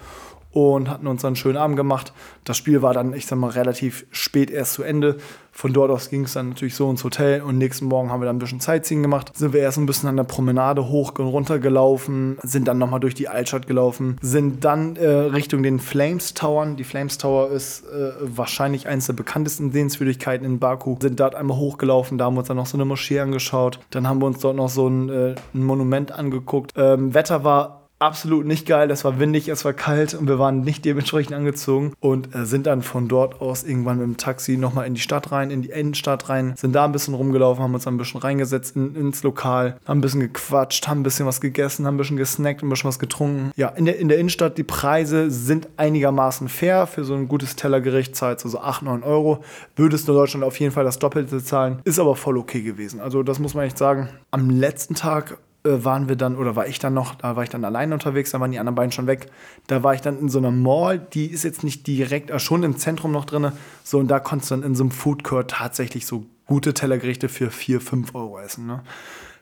und 0.51 0.89
hatten 0.89 1.07
uns 1.07 1.21
dann 1.21 1.29
einen 1.29 1.35
schönen 1.35 1.57
Abend 1.57 1.77
gemacht. 1.77 2.13
Das 2.43 2.57
Spiel 2.57 2.81
war 2.81 2.93
dann, 2.93 3.13
ich 3.13 3.27
sag 3.27 3.37
mal, 3.37 3.51
relativ 3.51 4.05
spät 4.11 4.49
erst 4.49 4.73
zu 4.73 4.83
Ende. 4.83 5.17
Von 5.51 5.73
dort 5.73 5.91
aus 5.91 6.09
ging 6.09 6.23
es 6.23 6.33
dann 6.33 6.49
natürlich 6.49 6.75
so 6.75 6.89
ins 6.89 7.03
Hotel 7.03 7.41
und 7.41 7.57
nächsten 7.57 7.85
Morgen 7.85 8.11
haben 8.11 8.21
wir 8.21 8.25
dann 8.25 8.37
ein 8.37 8.39
bisschen 8.39 8.61
Sightseeing 8.61 9.01
gemacht. 9.01 9.35
Sind 9.35 9.51
wir 9.51 9.59
erst 9.59 9.77
ein 9.77 9.85
bisschen 9.85 10.07
an 10.07 10.15
der 10.15 10.23
Promenade 10.23 10.87
hoch 10.87 11.11
und 11.17 11.27
runter 11.27 11.59
gelaufen, 11.59 12.37
sind 12.43 12.67
dann 12.67 12.77
nochmal 12.77 12.99
durch 12.99 13.13
die 13.13 13.27
Altstadt 13.27 13.67
gelaufen, 13.67 14.17
sind 14.21 14.63
dann 14.63 14.95
äh, 14.95 15.07
Richtung 15.07 15.61
den 15.61 15.79
Flames 15.79 16.33
Towern. 16.33 16.77
Die 16.77 16.83
Flames 16.83 17.17
Tower 17.17 17.51
ist 17.51 17.83
äh, 17.87 18.11
wahrscheinlich 18.21 18.87
eines 18.87 19.07
der 19.07 19.13
bekanntesten 19.13 19.71
Sehenswürdigkeiten 19.71 20.45
in 20.45 20.59
Baku. 20.59 20.95
Sind 21.01 21.19
dort 21.19 21.35
einmal 21.35 21.57
hochgelaufen, 21.57 22.17
da 22.17 22.25
haben 22.25 22.35
wir 22.35 22.39
uns 22.39 22.47
dann 22.47 22.57
noch 22.57 22.65
so 22.65 22.77
eine 22.77 22.85
Moschee 22.85 23.19
angeschaut. 23.19 23.79
Dann 23.89 24.07
haben 24.07 24.21
wir 24.21 24.27
uns 24.27 24.39
dort 24.39 24.55
noch 24.55 24.69
so 24.69 24.87
ein, 24.87 25.09
äh, 25.09 25.35
ein 25.53 25.63
Monument 25.63 26.11
angeguckt. 26.11 26.73
Ähm, 26.77 27.13
Wetter 27.13 27.43
war 27.43 27.78
absolut 27.99 28.45
nicht 28.45 28.65
geil. 28.65 28.89
Es 28.91 29.03
war 29.03 29.19
windig, 29.19 29.47
es 29.49 29.65
war 29.65 29.73
kalt 29.73 30.13
und 30.13 30.27
wir 30.27 30.39
waren 30.39 30.61
nicht 30.61 30.85
dementsprechend 30.85 31.33
angezogen 31.35 31.93
und 31.99 32.33
äh, 32.33 32.45
sind 32.45 32.65
dann 32.65 32.81
von 32.81 33.07
dort 33.07 33.41
aus 33.41 33.63
irgendwann 33.63 33.97
mit 33.97 34.07
dem 34.07 34.17
Taxi 34.17 34.57
nochmal 34.57 34.87
in 34.87 34.95
die 34.95 35.01
Stadt 35.01 35.31
rein, 35.31 35.51
in 35.51 35.61
die 35.61 35.69
Innenstadt 35.69 36.29
rein, 36.29 36.53
sind 36.55 36.73
da 36.73 36.85
ein 36.85 36.91
bisschen 36.91 37.13
rumgelaufen, 37.13 37.63
haben 37.63 37.73
uns 37.73 37.87
ein 37.87 37.97
bisschen 37.97 38.21
reingesetzt 38.21 38.75
in, 38.75 38.95
ins 38.95 39.23
Lokal, 39.23 39.77
haben 39.85 39.99
ein 39.99 40.01
bisschen 40.01 40.21
gequatscht, 40.21 40.87
haben 40.87 41.01
ein 41.01 41.03
bisschen 41.03 41.25
was 41.25 41.41
gegessen, 41.41 41.85
haben 41.85 41.95
ein 41.95 41.97
bisschen 41.97 42.17
gesnackt, 42.17 42.63
ein 42.63 42.69
bisschen 42.69 42.87
was 42.87 42.99
getrunken. 42.99 43.51
Ja, 43.55 43.69
in 43.69 43.85
der, 43.85 43.99
in 43.99 44.07
der 44.07 44.17
Innenstadt, 44.17 44.57
die 44.57 44.63
Preise 44.63 45.29
sind 45.29 45.67
einigermaßen 45.77 46.47
fair. 46.47 46.87
Für 46.87 47.03
so 47.03 47.13
ein 47.13 47.27
gutes 47.27 47.55
Tellergericht 47.55 48.15
zahlt 48.15 48.39
so 48.39 48.59
8, 48.59 48.83
9 48.83 49.03
Euro. 49.03 49.43
Würdest 49.75 50.07
du 50.07 50.13
in 50.13 50.17
Deutschland 50.17 50.45
auf 50.45 50.59
jeden 50.59 50.71
Fall 50.71 50.85
das 50.85 50.99
Doppelte 50.99 51.43
zahlen. 51.43 51.79
Ist 51.83 51.99
aber 51.99 52.15
voll 52.15 52.37
okay 52.37 52.61
gewesen. 52.61 53.01
Also 53.01 53.23
das 53.23 53.39
muss 53.39 53.53
man 53.53 53.65
echt 53.65 53.77
sagen. 53.77 54.09
Am 54.31 54.49
letzten 54.49 54.95
Tag 54.95 55.37
waren 55.63 56.07
wir 56.07 56.15
dann, 56.15 56.37
oder 56.37 56.55
war 56.55 56.67
ich 56.67 56.79
dann 56.79 56.93
noch, 56.93 57.15
da 57.15 57.35
war 57.35 57.43
ich 57.43 57.49
dann 57.49 57.65
alleine 57.65 57.93
unterwegs, 57.93 58.31
da 58.31 58.39
waren 58.39 58.51
die 58.51 58.59
anderen 58.59 58.75
beiden 58.75 58.91
schon 58.91 59.07
weg. 59.07 59.27
Da 59.67 59.83
war 59.83 59.93
ich 59.93 60.01
dann 60.01 60.17
in 60.19 60.29
so 60.29 60.39
einer 60.39 60.51
Mall, 60.51 60.99
die 60.99 61.27
ist 61.27 61.43
jetzt 61.43 61.63
nicht 61.63 61.85
direkt, 61.85 62.29
äh, 62.29 62.39
schon 62.39 62.63
im 62.63 62.77
Zentrum 62.77 63.11
noch 63.11 63.25
drin. 63.25 63.51
So, 63.83 63.99
und 63.99 64.07
da 64.07 64.19
konntest 64.19 64.51
du 64.51 64.55
dann 64.55 64.63
in 64.63 64.75
so 64.75 64.83
einem 64.83 64.91
Food 64.91 65.23
Court 65.23 65.51
tatsächlich 65.51 66.05
so 66.05 66.25
gute 66.45 66.73
Tellergerichte 66.73 67.29
für 67.29 67.51
4, 67.51 67.81
5 67.81 68.15
Euro 68.15 68.39
essen. 68.39 68.65
Ne? 68.67 68.81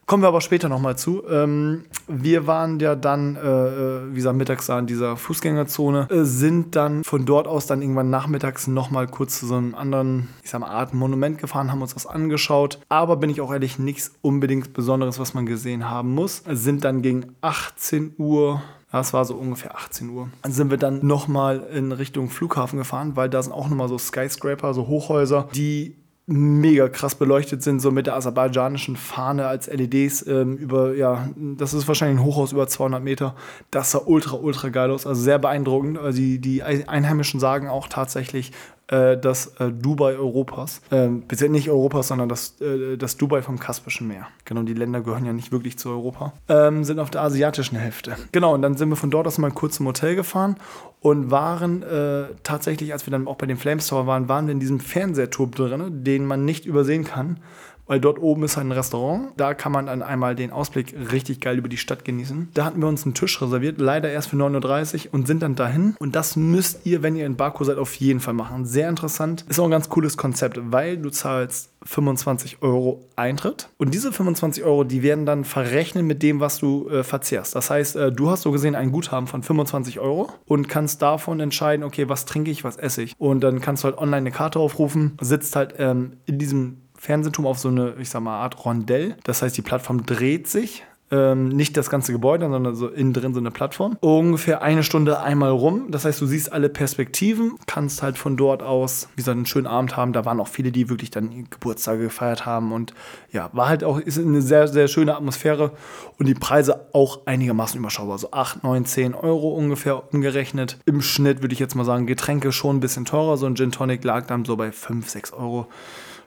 Kommen 0.08 0.24
wir 0.24 0.30
aber 0.30 0.40
später 0.40 0.70
nochmal 0.70 0.98
zu. 0.98 1.22
Ähm, 1.30 1.84
wir 2.08 2.48
waren 2.48 2.80
ja 2.80 2.96
dann, 2.96 3.36
äh, 3.36 3.40
äh, 3.40 4.02
wie 4.12 4.16
gesagt, 4.16 4.38
mittags 4.38 4.66
da 4.66 4.80
in 4.80 4.88
dieser 4.88 5.18
Fußgängerzone, 5.18 6.08
äh, 6.10 6.24
sind 6.24 6.78
dann 6.78 7.04
von 7.04 7.26
dort 7.26 7.46
aus 7.46 7.68
dann 7.68 7.82
irgendwann 7.82 8.10
nachmittags 8.10 8.68
nochmal 8.68 9.08
kurz 9.08 9.38
zu 9.38 9.48
so 9.48 9.56
einem 9.56 9.76
anderen, 9.76 10.30
ich 10.46 10.50
sag 10.50 10.62
mal, 10.62 10.70
Art 10.70 10.94
Monument 10.94 11.40
gefahren, 11.40 11.74
haben 11.74 11.82
uns 11.82 11.94
das 11.94 12.08
angeschaut. 12.08 12.80
Aber 12.88 13.18
bin 13.18 13.30
ich 13.30 13.42
auch 13.42 13.52
ehrlich, 13.52 13.80
nichts 13.80 14.14
unbedingt 14.22 14.72
Besonderes, 14.72 15.20
was 15.20 15.34
man 15.34 15.46
gesehen 15.46 15.90
haben 15.90 16.16
muss. 16.16 16.42
Sind 16.50 16.86
dann 16.86 17.02
gegen 17.02 17.36
18 17.42 18.14
Uhr 18.18 18.62
das 18.90 19.12
war 19.12 19.26
so 19.26 19.36
ungefähr 19.36 19.76
18 19.76 20.10
Uhr. 20.10 20.30
Dann 20.44 20.54
sind 20.54 20.72
wir 20.72 20.78
dann 20.78 21.06
nochmal 21.06 21.68
in 21.74 21.92
Richtung 21.92 22.30
Flughafen 22.30 22.80
gefahren, 22.80 23.18
weil 23.18 23.30
da 23.30 23.44
sind 23.44 23.52
auch 23.52 23.68
nochmal 23.68 23.90
so 23.90 23.98
Skyscraper, 23.98 24.74
so 24.74 24.88
Hochhäuser, 24.88 25.50
die 25.54 25.98
mega 26.30 26.90
krass 26.90 27.16
beleuchtet 27.16 27.64
sind, 27.64 27.80
so 27.80 27.90
mit 27.90 28.06
der 28.06 28.16
aserbaidschanischen 28.16 28.98
Fahne 28.98 29.48
als 29.48 29.68
LEDs 29.68 30.28
ähm, 30.28 30.58
über, 30.58 30.94
ja, 30.94 31.30
das 31.36 31.74
ist 31.74 31.88
wahrscheinlich 31.88 32.20
ein 32.20 32.26
Hochhaus 32.26 32.52
über 32.52 32.68
200 32.68 33.02
Meter. 33.02 33.34
Das 33.72 33.92
sah 33.92 34.02
ultra, 34.06 34.36
ultra 34.36 34.68
geil 34.68 34.92
aus, 34.92 35.08
also 35.08 35.22
sehr 35.22 35.40
beeindruckend. 35.40 35.98
Also 35.98 36.20
die, 36.20 36.40
die 36.40 36.64
Einheimischen 36.64 37.40
sagen 37.40 37.70
auch 37.70 37.88
tatsächlich, 37.88 38.52
äh, 38.88 39.18
das 39.18 39.48
äh, 39.60 39.72
Dubai 39.72 40.16
Europas. 40.16 40.82
Äh, 40.90 41.08
bisher 41.08 41.50
nicht 41.50 41.70
Europas, 41.70 42.08
sondern 42.08 42.30
das, 42.30 42.60
äh, 42.62 42.98
das 42.98 43.18
Dubai 43.18 43.42
vom 43.42 43.60
Kaspischen 43.60 44.08
Meer. 44.08 44.28
Genau, 44.46 44.64
die 44.64 44.74
Länder 44.74 45.02
gehören 45.02 45.26
ja 45.26 45.34
nicht 45.34 45.52
wirklich 45.52 45.78
zu 45.78 45.90
Europa. 45.90 46.34
Ähm, 46.48 46.84
sind 46.84 47.00
auf 47.00 47.10
der 47.10 47.22
asiatischen 47.22 47.78
Hälfte. 47.78 48.16
Genau, 48.32 48.54
und 48.54 48.62
dann 48.62 48.78
sind 48.78 48.90
wir 48.90 48.96
von 48.96 49.12
dort 49.12 49.28
aus 49.28 49.38
mal 49.38 49.52
kurz 49.52 49.76
zum 49.76 49.88
Hotel 49.88 50.16
gefahren 50.16 50.56
und 51.02 51.32
waren 51.32 51.84
äh, 51.84 52.26
tatsächlich, 52.44 52.94
als 52.94 53.06
wir 53.06 53.12
dann 53.12 53.28
auch 53.28 53.36
bei 53.36 53.46
dem 53.46 53.58
Flames 53.58 53.88
Tower 53.88 54.08
waren, 54.08 54.28
waren 54.30 54.48
wir 54.48 54.52
in 54.52 54.60
diesem 54.60 54.80
Fernsehturm 54.80 55.52
drin, 55.52 56.04
den 56.04 56.26
man 56.26 56.46
nicht 56.46 56.66
übersehen 56.66 57.04
kann 57.04 57.40
weil 57.88 58.00
dort 58.00 58.20
oben 58.20 58.44
ist 58.44 58.58
ein 58.58 58.72
Restaurant. 58.72 59.30
Da 59.38 59.54
kann 59.54 59.72
man 59.72 59.88
dann 59.88 60.02
einmal 60.02 60.36
den 60.36 60.52
Ausblick 60.52 60.96
richtig 61.12 61.42
geil 61.42 61.58
über 61.58 61.70
die 61.70 61.78
Stadt 61.78 62.06
genießen. 62.06 62.50
Da 62.54 62.66
hatten 62.66 62.82
wir 62.82 62.88
uns 62.88 63.06
einen 63.06 63.14
Tisch 63.14 63.42
reserviert, 63.42 63.80
leider 63.80 64.10
erst 64.10 64.30
für 64.30 64.36
9.30 64.36 65.08
Uhr 65.08 65.14
und 65.14 65.28
sind 65.28 65.42
dann 65.42 65.56
dahin. 65.56 65.96
Und 66.00 66.16
das 66.16 66.36
müsst 66.36 66.86
ihr, 66.86 67.04
wenn 67.04 67.16
ihr 67.16 67.26
in 67.26 67.36
Baku 67.36 67.64
seid, 67.64 67.78
auf 67.78 67.96
jeden 67.96 68.20
Fall 68.20 68.34
machen. 68.34 68.66
Sehr 68.66 68.90
interessant. 68.90 69.46
Ist 69.50 69.60
auch 69.60 69.66
ein 69.66 69.72
ganz 69.72 69.90
cooles 69.90 70.18
Konzept, 70.18 70.60
weil 70.72 70.98
du 70.98 71.10
zahlst 71.10 71.72
25 71.84 72.62
Euro 72.62 73.06
Eintritt. 73.16 73.70
Und 73.78 73.94
diese 73.94 74.12
25 74.12 74.64
Euro, 74.64 74.84
die 74.84 75.04
werden 75.04 75.26
dann 75.26 75.46
verrechnet 75.46 76.06
mit 76.06 76.22
dem, 76.22 76.40
was 76.40 76.60
du 76.60 76.90
äh, 76.90 77.04
verzehrst. 77.04 77.56
Das 77.56 77.70
heißt, 77.70 77.96
äh, 77.96 78.12
du 78.12 78.30
hast 78.30 78.42
so 78.42 78.52
gesehen 78.52 78.76
ein 78.76 78.92
Guthaben 78.92 79.28
von 79.28 79.44
25 79.44 80.00
Euro 80.00 80.30
und 80.46 80.68
kannst 80.68 81.02
davon 81.02 81.40
entscheiden, 81.40 81.84
okay, 81.84 82.10
was 82.10 82.26
trinke 82.26 82.52
ich, 82.52 82.64
was 82.64 82.78
esse 82.78 83.04
ich. 83.04 83.14
Und 83.18 83.42
dann 83.42 83.62
kannst 83.62 83.84
du 83.84 83.86
halt 83.86 83.98
online 83.98 84.18
eine 84.18 84.32
Karte 84.32 84.60
aufrufen, 84.60 85.18
sitzt 85.22 85.56
halt 85.56 85.76
ähm, 85.78 86.18
in 86.26 86.40
diesem 86.40 86.78
Fernsehturm 87.08 87.48
auf 87.48 87.58
so 87.58 87.70
eine, 87.70 87.94
ich 88.02 88.10
sag 88.10 88.22
mal, 88.22 88.38
Art 88.38 88.66
Rondell. 88.66 89.16
Das 89.24 89.42
heißt, 89.42 89.56
die 89.56 89.62
Plattform 89.62 90.06
dreht 90.06 90.50
sich. 90.50 90.84
Ähm, 91.10 91.48
nicht 91.48 91.78
das 91.78 91.90
ganze 91.90 92.12
Gebäude, 92.12 92.50
sondern 92.50 92.76
so 92.76 92.90
innen 92.90 93.14
drin 93.14 93.34
so 93.34 93.40
eine 93.40 93.50
Plattform. 93.50 93.96
Ungefähr 94.02 94.62
eine 94.62 94.84
Stunde 94.84 95.22
einmal 95.22 95.52
rum. 95.52 95.86
Das 95.90 96.04
heißt, 96.04 96.20
du 96.20 96.26
siehst 96.26 96.52
alle 96.52 96.68
Perspektiven, 96.68 97.54
kannst 97.66 98.04
halt 98.04 98.18
von 98.18 98.36
dort 98.36 98.62
aus, 98.62 99.08
wie 99.16 99.22
gesagt, 99.22 99.38
einen 99.38 99.46
schönen 99.46 99.68
Abend 99.68 99.96
haben. 99.96 100.12
Da 100.12 100.26
waren 100.26 100.42
auch 100.42 100.50
viele, 100.50 100.74
die 100.74 100.90
wirklich 100.90 101.10
dann 101.10 101.48
Geburtstage 101.50 102.04
gefeiert 102.04 102.46
haben. 102.46 102.74
Und 102.74 102.94
ja, 103.32 103.50
war 103.54 103.70
halt 103.70 103.86
auch, 103.86 104.02
ist 104.02 104.20
eine 104.20 104.42
sehr, 104.42 104.68
sehr 104.68 104.90
schöne 104.90 105.16
Atmosphäre 105.16 105.72
und 106.20 106.28
die 106.28 106.34
Preise 106.34 106.88
auch 106.92 107.26
einigermaßen 107.26 107.80
überschaubar. 107.80 108.18
So 108.18 108.32
8, 108.32 108.66
9, 108.66 108.84
10 108.84 109.16
Euro 109.16 109.54
ungefähr 109.54 110.14
umgerechnet. 110.14 110.78
Im 110.86 111.02
Schnitt 111.02 111.42
würde 111.42 111.54
ich 111.54 111.60
jetzt 111.60 111.76
mal 111.76 111.86
sagen, 111.86 112.06
Getränke 112.06 112.52
schon 112.52 112.76
ein 112.76 112.82
bisschen 112.82 113.06
teurer. 113.06 113.38
So 113.38 113.46
ein 113.46 113.56
Gin 113.56 113.72
Tonic 113.72 114.04
lag 114.04 114.26
dann 114.28 114.44
so 114.44 114.58
bei 114.58 114.74
5, 114.74 115.08
6 115.08 115.32
Euro. 115.32 115.68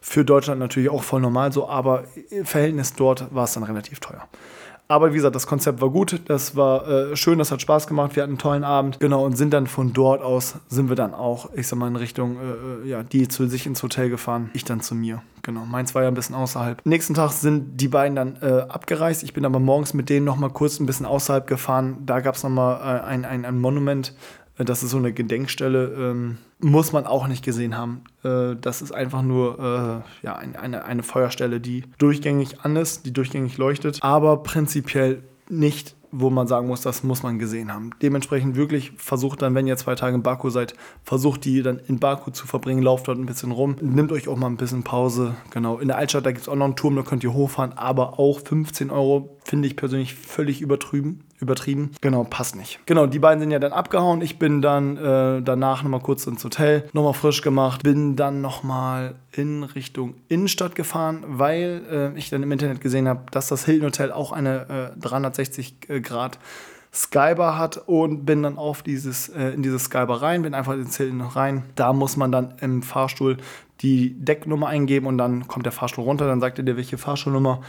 Für 0.01 0.25
Deutschland 0.25 0.61
natürlich 0.61 0.89
auch 0.89 1.03
voll 1.03 1.21
normal 1.21 1.53
so, 1.53 1.69
aber 1.69 2.05
im 2.31 2.47
Verhältnis 2.47 2.95
dort 2.95 3.35
war 3.35 3.45
es 3.45 3.53
dann 3.53 3.63
relativ 3.63 4.01
teuer. 4.01 4.27
Aber 4.91 5.13
wie 5.13 5.15
gesagt, 5.15 5.37
das 5.37 5.47
Konzept 5.47 5.81
war 5.81 5.91
gut, 5.91 6.21
das 6.27 6.57
war 6.57 6.89
äh, 6.89 7.17
schön, 7.17 7.39
das 7.39 7.53
hat 7.53 7.63
Spaß 7.63 7.87
gemacht, 7.87 8.17
wir 8.17 8.25
hatten 8.25 8.33
einen 8.33 8.39
tollen 8.39 8.65
Abend. 8.65 8.99
Genau, 8.99 9.25
und 9.25 9.37
sind 9.37 9.53
dann 9.55 9.69
von 9.69 9.93
dort 9.93 10.21
aus, 10.21 10.57
sind 10.69 10.89
wir 10.89 10.97
dann 10.97 11.15
auch, 11.15 11.49
ich 11.55 11.69
sag 11.69 11.79
mal, 11.79 11.87
in 11.87 11.95
Richtung, 11.95 12.39
äh, 12.85 12.89
ja, 12.89 13.05
die 13.05 13.29
zu 13.29 13.47
sich 13.47 13.67
ins 13.67 13.85
Hotel 13.85 14.11
gefahren, 14.11 14.51
ich 14.53 14.65
dann 14.65 14.81
zu 14.81 14.97
mir. 14.97 15.23
Genau, 15.43 15.65
meins 15.65 15.95
war 15.95 16.03
ja 16.03 16.09
ein 16.09 16.15
bisschen 16.15 16.35
außerhalb. 16.35 16.85
Nächsten 16.85 17.15
Tag 17.15 17.31
sind 17.31 17.81
die 17.81 17.87
beiden 17.87 18.17
dann 18.17 18.37
äh, 18.43 18.63
abgereist. 18.69 19.23
Ich 19.23 19.33
bin 19.33 19.45
aber 19.45 19.61
morgens 19.61 19.95
mit 19.95 20.09
denen 20.09 20.27
noch 20.27 20.37
mal 20.37 20.51
kurz 20.51 20.81
ein 20.81 20.87
bisschen 20.87 21.07
außerhalb 21.07 21.47
gefahren. 21.47 21.99
Da 22.05 22.19
gab 22.19 22.35
es 22.35 22.43
noch 22.43 22.51
mal 22.51 22.81
äh, 22.81 23.05
ein, 23.05 23.25
ein, 23.25 23.45
ein 23.45 23.61
Monument. 23.61 24.13
Äh, 24.59 24.65
das 24.65 24.83
ist 24.83 24.91
so 24.91 24.99
eine 24.99 25.13
Gedenkstelle. 25.13 25.95
Ähm, 25.97 26.39
muss 26.59 26.93
man 26.93 27.07
auch 27.07 27.27
nicht 27.27 27.45
gesehen 27.45 27.77
haben. 27.77 28.03
Äh, 28.23 28.57
das 28.61 28.83
ist 28.83 28.93
einfach 28.93 29.23
nur 29.23 29.59
äh, 30.23 30.27
ja, 30.27 30.37
ein, 30.37 30.57
eine, 30.57 30.85
eine 30.85 31.03
Feuerstelle, 31.03 31.61
die 31.61 31.85
durchgängig 31.99 32.61
an 32.63 32.77
ist, 32.77 33.07
die 33.07 33.13
durchgängig 33.13 33.57
leuchtet, 33.59 34.03
aber 34.03 34.43
prinzipiell 34.43 35.23
nicht 35.49 35.97
wo 36.13 36.31
man 36.31 36.47
sagen 36.47 36.67
muss, 36.67 36.81
das 36.81 37.03
muss 37.05 37.23
man 37.23 37.39
gesehen 37.39 37.73
haben. 37.73 37.91
Dementsprechend 38.03 38.57
wirklich 38.57 38.93
versucht 38.97 39.43
dann, 39.43 39.55
wenn 39.55 39.67
ihr 39.67 39.77
zwei 39.77 39.95
Tage 39.95 40.17
in 40.17 40.23
Baku 40.23 40.51
seid, 40.51 40.75
versucht 41.05 41.45
die 41.45 41.63
dann 41.63 41.81
in 41.87 41.99
Baku 42.01 42.31
zu 42.31 42.47
verbringen, 42.47 42.83
lauft 42.83 43.09
dort 43.09 43.19
ein 43.19 43.27
bisschen 43.27 43.53
rum, 43.53 43.77
nimmt 43.81 44.13
euch 44.13 44.29
auch 44.29 44.37
mal 44.37 44.49
ein 44.49 44.57
bisschen 44.57 44.83
Pause. 44.83 45.35
Genau, 45.51 45.79
in 45.79 45.89
der 45.89 45.99
Altstadt, 45.99 46.27
da 46.27 46.33
gibt 46.33 46.43
es 46.43 46.49
auch 46.49 46.57
noch 46.57 46.65
einen 46.65 46.77
Turm, 46.77 46.97
da 46.97 47.03
könnt 47.03 47.23
ihr 47.23 47.33
hochfahren, 47.33 47.73
aber 47.75 48.19
auch 48.19 48.41
15 48.41 48.91
Euro 48.91 49.37
finde 49.45 49.69
ich 49.69 49.77
persönlich 49.77 50.15
völlig 50.15 50.61
übertrieben 50.61 51.25
übertrieben. 51.41 51.91
Genau, 52.01 52.25
passt 52.25 52.57
nicht. 52.57 52.81
Genau, 52.87 53.07
die 53.07 53.19
beiden 53.19 53.41
sind 53.41 53.51
ja 53.51 53.59
dann 53.59 53.73
abgehauen. 53.73 54.21
Ich 54.23 54.39
bin 54.39 54.63
dann 54.63 54.97
äh, 54.97 55.43
danach 55.43 55.83
nochmal 55.83 56.01
kurz 56.01 56.27
ins 56.27 56.45
Hotel, 56.45 56.89
nochmal 56.93 57.15
frisch 57.15 57.43
gemacht, 57.43 57.83
bin 57.83 58.17
dann 58.17 58.41
nochmal 58.41 59.15
in 59.33 59.63
Richtung 59.63 60.15
Innenstadt 60.29 60.75
gefahren, 60.75 61.25
weil 61.27 61.83
äh, 61.91 62.19
ich 62.19 62.31
dann 62.31 62.43
im 62.43 62.53
Internet 62.53 62.81
gesehen 62.81 63.09
habe, 63.09 63.23
dass 63.31 63.49
das 63.49 63.65
Hilton 63.65 63.87
Hotel 63.87 64.13
auch 64.13 64.33
eine 64.33 64.93
äh, 64.97 65.01
360 65.01 65.75
äh, 65.89 66.01
Grad 66.01 66.39
Skybar 66.93 67.57
hat 67.57 67.77
und 67.87 68.27
bin 68.27 68.43
dann 68.43 68.59
auf 68.59 68.83
dieses, 68.83 69.29
äh, 69.29 69.51
in 69.51 69.63
dieses 69.63 69.85
Skybar 69.85 70.23
rein, 70.23 70.43
bin 70.43 70.55
einfach 70.55 70.75
ins 70.75 70.97
Hilton 70.97 71.21
rein. 71.21 71.63
Da 71.77 71.93
muss 71.93 72.17
man 72.17 72.33
dann 72.33 72.55
im 72.61 72.83
Fahrstuhl 72.83 73.37
die 73.81 74.15
Decknummer 74.19 74.67
eingeben 74.67 75.07
und 75.07 75.17
dann 75.17 75.47
kommt 75.47 75.67
der 75.67 75.73
Fahrstuhl 75.73 76.05
runter, 76.05 76.27
dann 76.27 76.41
sagt 76.41 76.59
er 76.59 76.65
dir, 76.65 76.77
welche 76.77 76.99
Fahrstuhlnummer. 76.99 77.63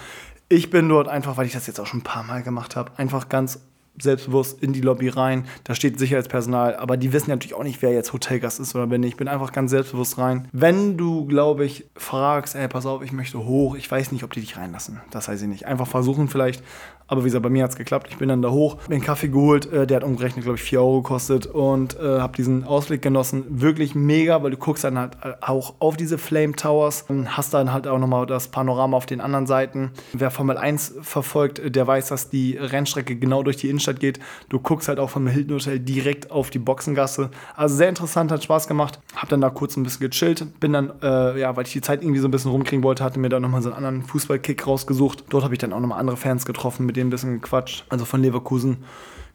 Ich 0.53 0.69
bin 0.69 0.89
dort 0.89 1.07
einfach, 1.07 1.37
weil 1.37 1.45
ich 1.45 1.53
das 1.53 1.65
jetzt 1.67 1.79
auch 1.79 1.87
schon 1.87 2.01
ein 2.01 2.03
paar 2.03 2.23
Mal 2.23 2.43
gemacht 2.43 2.75
habe, 2.75 2.91
einfach 2.97 3.29
ganz 3.29 3.61
selbstbewusst 3.99 4.61
in 4.61 4.73
die 4.73 4.81
Lobby 4.81 5.09
rein. 5.09 5.45
Da 5.63 5.75
steht 5.75 5.99
Sicherheitspersonal, 5.99 6.75
aber 6.75 6.97
die 6.97 7.13
wissen 7.13 7.29
natürlich 7.29 7.53
auch 7.53 7.63
nicht, 7.63 7.81
wer 7.81 7.91
jetzt 7.91 8.13
Hotelgast 8.13 8.59
ist 8.59 8.75
oder 8.75 8.89
wer 8.89 8.97
nicht. 8.97 9.11
Ich 9.11 9.17
bin 9.17 9.27
einfach 9.27 9.51
ganz 9.51 9.71
selbstbewusst 9.71 10.17
rein. 10.17 10.47
Wenn 10.51 10.97
du, 10.97 11.25
glaube 11.25 11.65
ich, 11.65 11.85
fragst, 11.95 12.55
ey, 12.55 12.67
pass 12.67 12.85
auf, 12.85 13.01
ich 13.01 13.11
möchte 13.11 13.45
hoch, 13.45 13.75
ich 13.75 13.89
weiß 13.89 14.11
nicht, 14.11 14.23
ob 14.23 14.33
die 14.33 14.41
dich 14.41 14.57
reinlassen. 14.57 15.01
Das 15.11 15.27
weiß 15.27 15.41
ich 15.41 15.47
nicht. 15.47 15.65
Einfach 15.65 15.87
versuchen 15.87 16.27
vielleicht. 16.27 16.63
Aber 17.11 17.23
wie 17.23 17.25
gesagt, 17.25 17.43
bei 17.43 17.49
mir 17.49 17.65
hat 17.65 17.71
es 17.71 17.75
geklappt. 17.75 18.07
Ich 18.09 18.17
bin 18.19 18.29
dann 18.29 18.41
da 18.41 18.51
hoch, 18.51 18.77
mir 18.87 18.95
einen 18.95 19.03
Kaffee 19.03 19.27
geholt. 19.27 19.65
Äh, 19.69 19.85
der 19.85 19.97
hat 19.97 20.05
umgerechnet, 20.05 20.45
glaube 20.45 20.57
ich, 20.57 20.63
4 20.63 20.79
Euro 20.79 21.01
gekostet 21.01 21.45
und 21.45 21.99
äh, 21.99 22.19
habe 22.21 22.37
diesen 22.37 22.63
Ausblick 22.63 23.01
genossen. 23.01 23.43
Wirklich 23.49 23.95
mega, 23.95 24.41
weil 24.43 24.51
du 24.51 24.55
guckst 24.55 24.85
dann 24.85 24.97
halt 24.97 25.17
auch 25.41 25.73
auf 25.79 25.97
diese 25.97 26.17
Flame 26.17 26.53
Towers. 26.53 27.03
Hast 27.25 27.53
dann 27.53 27.73
halt 27.73 27.85
auch 27.85 27.99
nochmal 27.99 28.27
das 28.27 28.47
Panorama 28.47 28.95
auf 28.95 29.07
den 29.07 29.19
anderen 29.19 29.45
Seiten. 29.45 29.91
Wer 30.13 30.31
Formel 30.31 30.57
1 30.57 30.99
verfolgt, 31.01 31.75
der 31.75 31.85
weiß, 31.85 32.07
dass 32.07 32.29
die 32.29 32.55
Rennstrecke 32.55 33.17
genau 33.17 33.43
durch 33.43 33.57
die 33.57 33.67
Innenstadt 33.67 33.80
geht. 33.99 34.19
Du 34.49 34.59
guckst 34.59 34.87
halt 34.87 34.99
auch 34.99 35.09
vom 35.09 35.27
Hilton 35.27 35.55
Hotel 35.55 35.79
direkt 35.79 36.31
auf 36.31 36.49
die 36.49 36.59
Boxengasse. 36.59 37.29
Also 37.55 37.75
sehr 37.75 37.89
interessant, 37.89 38.31
hat 38.31 38.43
Spaß 38.43 38.67
gemacht. 38.67 38.99
Hab 39.15 39.29
dann 39.29 39.41
da 39.41 39.49
kurz 39.49 39.77
ein 39.77 39.83
bisschen 39.83 40.09
gechillt. 40.09 40.59
Bin 40.59 40.73
dann, 40.73 40.93
äh, 41.01 41.39
ja, 41.39 41.55
weil 41.55 41.65
ich 41.65 41.73
die 41.73 41.81
Zeit 41.81 42.01
irgendwie 42.01 42.19
so 42.19 42.27
ein 42.27 42.31
bisschen 42.31 42.51
rumkriegen 42.51 42.83
wollte, 42.83 43.03
hatte 43.03 43.19
mir 43.19 43.29
dann 43.29 43.41
nochmal 43.41 43.61
so 43.61 43.69
einen 43.69 43.77
anderen 43.77 44.03
Fußballkick 44.03 44.65
rausgesucht. 44.65 45.25
Dort 45.29 45.43
habe 45.43 45.53
ich 45.53 45.59
dann 45.59 45.73
auch 45.73 45.79
nochmal 45.79 45.99
andere 45.99 46.17
Fans 46.17 46.45
getroffen, 46.45 46.85
mit 46.85 46.95
denen 46.95 47.07
ein 47.07 47.11
bisschen 47.11 47.41
gequatscht. 47.41 47.85
Also 47.89 48.05
von 48.05 48.21
Leverkusen. 48.21 48.83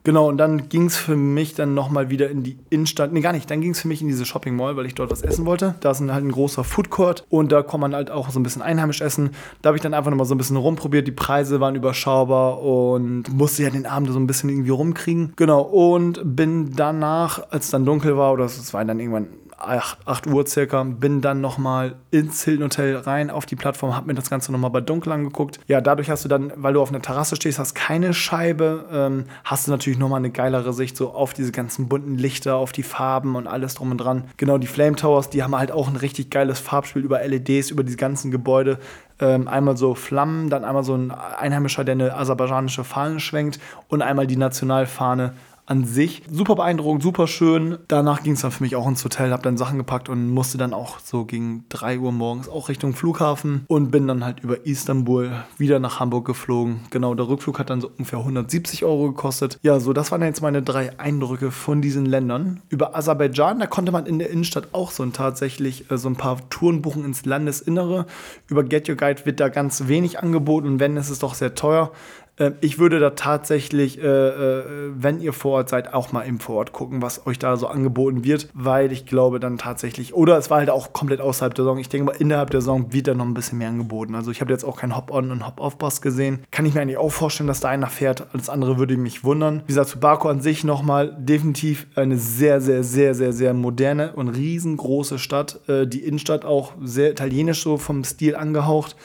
Genau, 0.06 0.28
und 0.28 0.36
dann 0.36 0.68
ging 0.68 0.84
es 0.84 0.96
für 0.96 1.16
mich 1.16 1.54
dann 1.54 1.75
nochmal 1.75 2.10
wieder 2.10 2.30
in 2.30 2.44
die 2.44 2.56
Innenstadt. 2.70 3.12
Nee, 3.12 3.22
gar 3.22 3.32
nicht. 3.32 3.50
Dann 3.50 3.60
ging 3.60 3.72
es 3.72 3.80
für 3.80 3.88
mich 3.88 4.02
in 4.02 4.06
diese 4.06 4.25
Shopping 4.25 4.54
Mall, 4.54 4.76
weil 4.76 4.86
ich 4.86 4.94
dort 4.94 5.10
was 5.10 5.22
essen 5.22 5.46
wollte. 5.46 5.75
Da 5.80 5.90
ist 5.90 6.00
halt 6.00 6.25
ein 6.25 6.30
großer 6.30 6.62
Food 6.62 6.90
Court 6.90 7.26
und 7.28 7.50
da 7.50 7.64
kann 7.64 7.80
man 7.80 7.92
halt 7.92 8.12
auch 8.12 8.30
so 8.30 8.38
ein 8.38 8.44
bisschen 8.44 8.62
einheimisch 8.62 9.00
essen. 9.00 9.30
Da 9.62 9.70
habe 9.70 9.78
ich 9.78 9.82
dann 9.82 9.94
einfach 9.94 10.12
nochmal 10.12 10.26
so 10.26 10.36
ein 10.36 10.38
bisschen 10.38 10.58
rumprobiert. 10.58 11.08
Die 11.08 11.12
Preise 11.12 11.58
waren 11.58 11.75
überschaubar 11.75 12.62
und 12.62 13.36
musste 13.36 13.64
ja 13.64 13.70
den 13.70 13.84
Abend 13.84 14.08
so 14.12 14.20
ein 14.20 14.28
bisschen 14.28 14.48
irgendwie 14.48 14.70
rumkriegen. 14.70 15.32
Genau, 15.34 15.62
und 15.62 16.20
bin 16.36 16.76
danach, 16.76 17.50
als 17.50 17.64
es 17.64 17.70
dann 17.72 17.84
dunkel 17.84 18.16
war, 18.16 18.32
oder 18.32 18.44
es 18.44 18.72
war 18.72 18.84
dann 18.84 19.00
irgendwann 19.00 19.26
8, 19.58 19.98
8 20.04 20.26
Uhr 20.26 20.46
circa, 20.46 20.82
bin 20.82 21.20
dann 21.20 21.40
nochmal 21.40 21.96
ins 22.10 22.44
Hilton 22.44 22.64
Hotel 22.64 22.96
rein 22.96 23.30
auf 23.30 23.46
die 23.46 23.56
Plattform, 23.56 23.96
hab 23.96 24.06
mir 24.06 24.14
das 24.14 24.28
Ganze 24.28 24.52
nochmal 24.52 24.70
bei 24.70 24.80
Dunkel 24.80 25.12
angeguckt. 25.12 25.60
Ja, 25.66 25.80
dadurch 25.80 26.10
hast 26.10 26.25
du 26.25 26.28
dann, 26.28 26.52
weil 26.56 26.75
du 26.75 26.82
auf 26.82 26.90
einer 26.90 27.00
Terrasse 27.00 27.36
stehst, 27.36 27.58
hast 27.58 27.75
keine 27.75 28.12
Scheibe, 28.12 28.84
ähm, 28.92 29.25
hast 29.44 29.66
du 29.66 29.70
natürlich 29.70 29.98
nochmal 29.98 30.18
eine 30.18 30.30
geilere 30.30 30.72
Sicht 30.72 30.96
so 30.96 31.12
auf 31.12 31.32
diese 31.32 31.52
ganzen 31.52 31.88
bunten 31.88 32.16
Lichter, 32.18 32.56
auf 32.56 32.72
die 32.72 32.82
Farben 32.82 33.34
und 33.34 33.46
alles 33.46 33.75
drum 33.75 33.90
und 33.90 33.98
dran. 33.98 34.25
Genau, 34.36 34.58
die 34.58 34.66
Flame 34.66 34.96
Towers, 34.96 35.30
die 35.30 35.42
haben 35.42 35.56
halt 35.56 35.72
auch 35.72 35.88
ein 35.88 35.96
richtig 35.96 36.30
geiles 36.30 36.60
Farbspiel 36.60 37.02
über 37.02 37.26
LEDs, 37.26 37.70
über 37.70 37.82
die 37.82 37.96
ganzen 37.96 38.30
Gebäude. 38.30 38.78
Ähm, 39.18 39.48
einmal 39.48 39.78
so 39.78 39.94
Flammen, 39.94 40.50
dann 40.50 40.64
einmal 40.64 40.84
so 40.84 40.94
ein 40.94 41.10
Einheimischer, 41.10 41.84
der 41.84 41.92
eine 41.92 42.14
aserbaidschanische 42.14 42.84
Fahne 42.84 43.18
schwenkt 43.18 43.58
und 43.88 44.02
einmal 44.02 44.26
die 44.26 44.36
Nationalfahne 44.36 45.32
an 45.66 45.85
sich. 45.85 46.23
Super 46.30 46.54
beeindruckend, 46.54 47.02
super 47.02 47.26
schön. 47.26 47.78
Danach 47.88 48.23
ging 48.23 48.35
es 48.35 48.40
dann 48.40 48.52
für 48.52 48.62
mich 48.62 48.76
auch 48.76 48.87
ins 48.88 49.04
Hotel, 49.04 49.32
habe 49.32 49.42
dann 49.42 49.56
Sachen 49.56 49.78
gepackt 49.78 50.08
und 50.08 50.30
musste 50.30 50.58
dann 50.58 50.73
auch 50.73 51.00
so 51.00 51.25
gegen 51.25 51.64
3 51.68 51.99
Uhr 51.99 52.12
morgens 52.12 52.49
auch 52.49 52.68
Richtung 52.68 52.94
Flughafen 52.94 53.64
und 53.66 53.90
bin 53.90 54.06
dann 54.06 54.25
halt 54.25 54.40
über 54.40 54.64
Istanbul 54.64 55.32
wieder 55.58 55.80
nach 55.80 56.00
Hamburg 56.00 56.25
geflogen. 56.25 56.80
Genau, 56.90 57.14
der 57.14 57.28
Rückflug 57.28 57.58
hat 57.58 57.70
dann 57.70 57.80
so 57.80 57.88
ungefähr 57.88 58.20
170 58.20 58.85
Euro 58.85 59.08
gekostet. 59.08 59.58
Ja, 59.62 59.80
so, 59.80 59.92
das 59.92 60.12
waren 60.12 60.23
jetzt 60.23 60.40
meine 60.40 60.62
drei 60.62 60.99
Eindrücke 60.99 61.50
von 61.50 61.82
diesen 61.82 62.06
Ländern. 62.06 62.62
Über 62.68 62.96
Aserbaidschan, 62.96 63.58
da 63.58 63.66
konnte 63.66 63.92
man 63.92 64.06
in 64.06 64.18
der 64.18 64.30
Innenstadt 64.30 64.68
auch 64.73 64.92
so 64.92 65.02
ein, 65.02 65.12
tatsächlich 65.12 65.90
äh, 65.90 65.99
so 65.99 66.08
ein 66.08 66.16
paar 66.16 66.49
Touren 66.49 66.82
buchen 66.82 67.04
ins 67.04 67.25
Landesinnere. 67.25 68.06
Über 68.49 68.62
Get 68.62 68.88
Your 68.88 68.96
Guide 68.96 69.26
wird 69.26 69.40
da 69.40 69.49
ganz 69.49 69.88
wenig 69.88 70.20
angeboten 70.20 70.68
und 70.68 70.80
wenn, 70.80 70.96
ist 70.96 71.11
es 71.11 71.18
doch 71.18 71.35
sehr 71.35 71.54
teuer. 71.54 71.90
Ähm, 72.38 72.55
ich 72.61 72.78
würde 72.78 72.99
da 72.99 73.11
tatsächlich, 73.11 74.00
äh, 74.00 74.07
äh, 74.07 74.64
wenn 74.95 75.21
ihr 75.21 75.33
vor 75.33 75.52
Ort 75.52 75.69
seid, 75.69 75.95
auch 75.95 76.12
mal 76.12 76.23
im 76.23 76.40
Vorort 76.40 76.73
gucken, 76.73 77.02
was 77.02 77.26
euch 77.26 77.38
da 77.38 77.57
so 77.57 77.66
angeboten 77.66 78.25
wird, 78.25 78.49
weil 78.55 78.93
ich 78.93 79.07
glaube 79.07 79.40
dann 79.40 79.59
tatsächlich, 79.59 80.14
oder 80.14 80.37
es 80.38 80.50
war 80.50 80.59
halt 80.59 80.71
auch 80.71 80.93
komplett 80.93 81.21
außerhalb 81.21 81.55
der 81.55 81.64
Saison. 81.64 81.78
Ich 81.78 81.88
denke 81.88 82.07
mal, 82.07 82.16
innerhalb 82.19 82.50
der 82.50 82.61
Saison 82.61 82.93
wird 82.93 83.09
da 83.09 83.14
noch 83.14 83.25
ein 83.25 83.35
bisschen 83.35 83.59
mehr 83.59 83.69
angeboten. 83.69 84.14
Also 84.14 84.31
ich 84.31 84.40
habe 84.40 84.52
jetzt 84.52 84.64
auch 84.64 84.76
keinen 84.76 84.97
Hop-On 84.97 85.31
und 85.31 85.47
Hop-Off-Bus 85.47 86.00
gesehen. 86.00 86.40
Kann 86.50 86.66
ich 86.66 86.75
mir 86.75 86.83
eigentlich 86.83 86.99
auch 86.99 87.12
vorstellen, 87.12 87.47
dass 87.47 87.61
da 87.61 87.69
einer 87.69 87.88
fährt. 87.88 88.26
Alles 88.33 88.49
andere 88.49 88.78
würde 88.78 88.97
mich 88.97 89.25
wundern. 89.25 89.62
Wie 89.64 89.69
gesagt, 89.69 89.88
zu 89.88 90.00
Baku 90.00 90.28
an 90.28 90.40
sich 90.40 90.64
nochmal 90.64 91.16
definitiv 91.19 91.87
eine 91.95 92.19
sehr, 92.19 92.61
sehr, 92.61 92.83
sehr, 92.83 93.14
sehr, 93.14 93.33
sehr 93.33 93.55
moderne 93.55 94.12
und 94.14 94.28
riesengroße 94.28 95.19
Stadt. 95.19 95.61
Äh, 95.69 95.87
die 95.87 96.05
Innenstadt 96.05 96.45
auch 96.45 96.73
sehr 96.83 97.11
italienisch 97.11 97.62
so 97.62 97.78
vom 97.78 98.05
Stil 98.05 98.37
angehaucht 98.37 98.97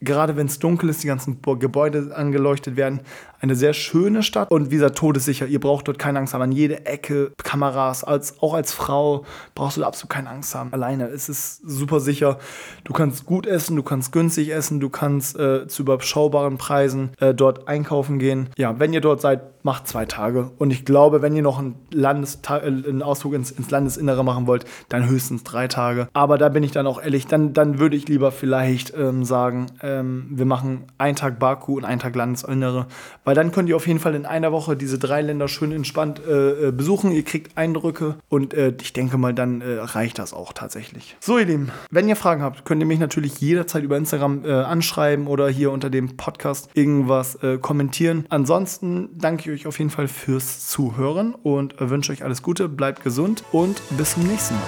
gerade 0.00 0.36
wenn 0.36 0.46
es 0.46 0.58
dunkel 0.58 0.88
ist, 0.88 1.02
die 1.02 1.06
ganzen 1.08 1.40
Gebäude 1.42 2.14
angeleuchtet 2.14 2.76
werden. 2.76 3.00
Eine 3.40 3.54
sehr 3.54 3.72
schöne 3.72 4.22
Stadt 4.22 4.50
und 4.50 4.70
wie 4.70 4.76
gesagt, 4.76 4.98
todessicher. 4.98 5.46
Ihr 5.46 5.60
braucht 5.60 5.88
dort 5.88 5.98
keine 5.98 6.18
Angst 6.18 6.34
haben. 6.34 6.42
An 6.42 6.52
jede 6.52 6.86
Ecke 6.86 7.32
Kameras. 7.42 8.04
Als, 8.04 8.40
auch 8.40 8.54
als 8.54 8.72
Frau 8.72 9.24
brauchst 9.54 9.76
du 9.76 9.84
absolut 9.84 10.10
keine 10.10 10.30
Angst 10.30 10.54
haben. 10.54 10.72
Alleine. 10.72 11.06
Es 11.08 11.28
ist 11.28 11.60
super 11.64 12.00
sicher. 12.00 12.38
Du 12.84 12.92
kannst 12.92 13.26
gut 13.26 13.46
essen, 13.46 13.76
du 13.76 13.82
kannst 13.82 14.12
günstig 14.12 14.52
essen, 14.52 14.80
du 14.80 14.88
kannst 14.88 15.38
äh, 15.38 15.66
zu 15.68 15.82
überschaubaren 15.82 16.58
Preisen 16.58 17.10
äh, 17.20 17.34
dort 17.34 17.68
einkaufen 17.68 18.18
gehen. 18.18 18.50
Ja, 18.56 18.78
wenn 18.78 18.92
ihr 18.92 19.00
dort 19.00 19.20
seid, 19.20 19.42
macht 19.62 19.86
zwei 19.86 20.06
Tage. 20.06 20.50
Und 20.58 20.70
ich 20.70 20.84
glaube, 20.84 21.22
wenn 21.22 21.36
ihr 21.36 21.42
noch 21.42 21.58
einen, 21.58 21.74
Landesta 21.92 22.58
äh, 22.58 22.66
einen 22.66 23.02
Ausflug 23.02 23.34
ins, 23.34 23.50
ins 23.50 23.70
Landesinnere 23.70 24.24
machen 24.24 24.46
wollt, 24.46 24.64
dann 24.88 25.08
höchstens 25.08 25.44
drei 25.44 25.68
Tage. 25.68 26.08
Aber 26.12 26.38
da 26.38 26.48
bin 26.48 26.62
ich 26.62 26.72
dann 26.72 26.86
auch 26.86 27.02
ehrlich, 27.02 27.26
dann, 27.26 27.52
dann 27.52 27.78
würde 27.78 27.96
ich 27.96 28.08
lieber 28.08 28.32
vielleicht 28.32 28.94
ähm, 28.96 29.24
sagen, 29.24 29.66
ähm, 29.82 30.26
wir 30.30 30.46
machen 30.46 30.86
einen 30.96 31.16
Tag 31.16 31.38
Baku 31.38 31.76
und 31.76 31.84
einen 31.84 32.00
Tag 32.00 32.16
Landesinnere, 32.16 32.86
weil 33.28 33.34
dann 33.34 33.52
könnt 33.52 33.68
ihr 33.68 33.76
auf 33.76 33.86
jeden 33.86 34.00
Fall 34.00 34.14
in 34.14 34.24
einer 34.24 34.52
Woche 34.52 34.74
diese 34.74 34.98
drei 34.98 35.20
Länder 35.20 35.48
schön 35.48 35.70
entspannt 35.70 36.18
äh, 36.26 36.68
äh, 36.68 36.72
besuchen. 36.72 37.12
Ihr 37.12 37.24
kriegt 37.24 37.58
Eindrücke 37.58 38.14
und 38.30 38.54
äh, 38.54 38.72
ich 38.80 38.94
denke 38.94 39.18
mal, 39.18 39.34
dann 39.34 39.60
äh, 39.60 39.80
reicht 39.80 40.18
das 40.18 40.32
auch 40.32 40.54
tatsächlich. 40.54 41.14
So, 41.20 41.36
ihr 41.36 41.44
Lieben, 41.44 41.70
wenn 41.90 42.08
ihr 42.08 42.16
Fragen 42.16 42.40
habt, 42.40 42.64
könnt 42.64 42.80
ihr 42.80 42.86
mich 42.86 42.98
natürlich 42.98 43.38
jederzeit 43.38 43.82
über 43.82 43.98
Instagram 43.98 44.46
äh, 44.46 44.52
anschreiben 44.52 45.26
oder 45.26 45.46
hier 45.50 45.72
unter 45.72 45.90
dem 45.90 46.16
Podcast 46.16 46.70
irgendwas 46.72 47.34
äh, 47.42 47.58
kommentieren. 47.58 48.24
Ansonsten 48.30 49.10
danke 49.18 49.52
ich 49.52 49.60
euch 49.60 49.66
auf 49.66 49.78
jeden 49.78 49.90
Fall 49.90 50.08
fürs 50.08 50.66
Zuhören 50.66 51.34
und 51.34 51.74
wünsche 51.78 52.12
euch 52.12 52.24
alles 52.24 52.42
Gute, 52.42 52.66
bleibt 52.66 53.04
gesund 53.04 53.44
und 53.52 53.82
bis 53.98 54.14
zum 54.14 54.26
nächsten 54.26 54.54
Mal. 54.54 54.62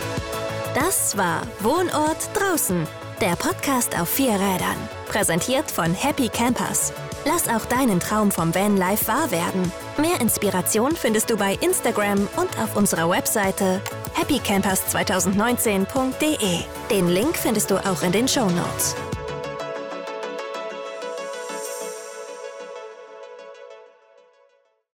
Das 0.74 1.16
war 1.16 1.44
Wohnort 1.60 2.28
draußen, 2.34 2.86
der 3.22 3.36
Podcast 3.36 3.98
auf 3.98 4.10
vier 4.10 4.34
Rädern. 4.34 4.76
Präsentiert 5.08 5.70
von 5.70 5.94
Happy 5.94 6.28
Campers. 6.28 6.92
Lass 7.24 7.48
auch 7.48 7.64
deinen 7.66 8.00
Traum 8.00 8.30
vom 8.30 8.54
Vanlife 8.54 9.08
wahr 9.08 9.30
werden. 9.30 9.72
Mehr 9.98 10.20
Inspiration 10.20 10.94
findest 10.96 11.30
du 11.30 11.36
bei 11.36 11.58
Instagram 11.60 12.28
und 12.36 12.58
auf 12.58 12.76
unserer 12.76 13.10
Webseite 13.10 13.82
happycampers2019.de. 14.14 16.60
Den 16.90 17.08
Link 17.08 17.36
findest 17.36 17.70
du 17.70 17.76
auch 17.76 18.02
in 18.02 18.12
den 18.12 18.26
Show 18.26 18.46
Notes. 18.46 18.96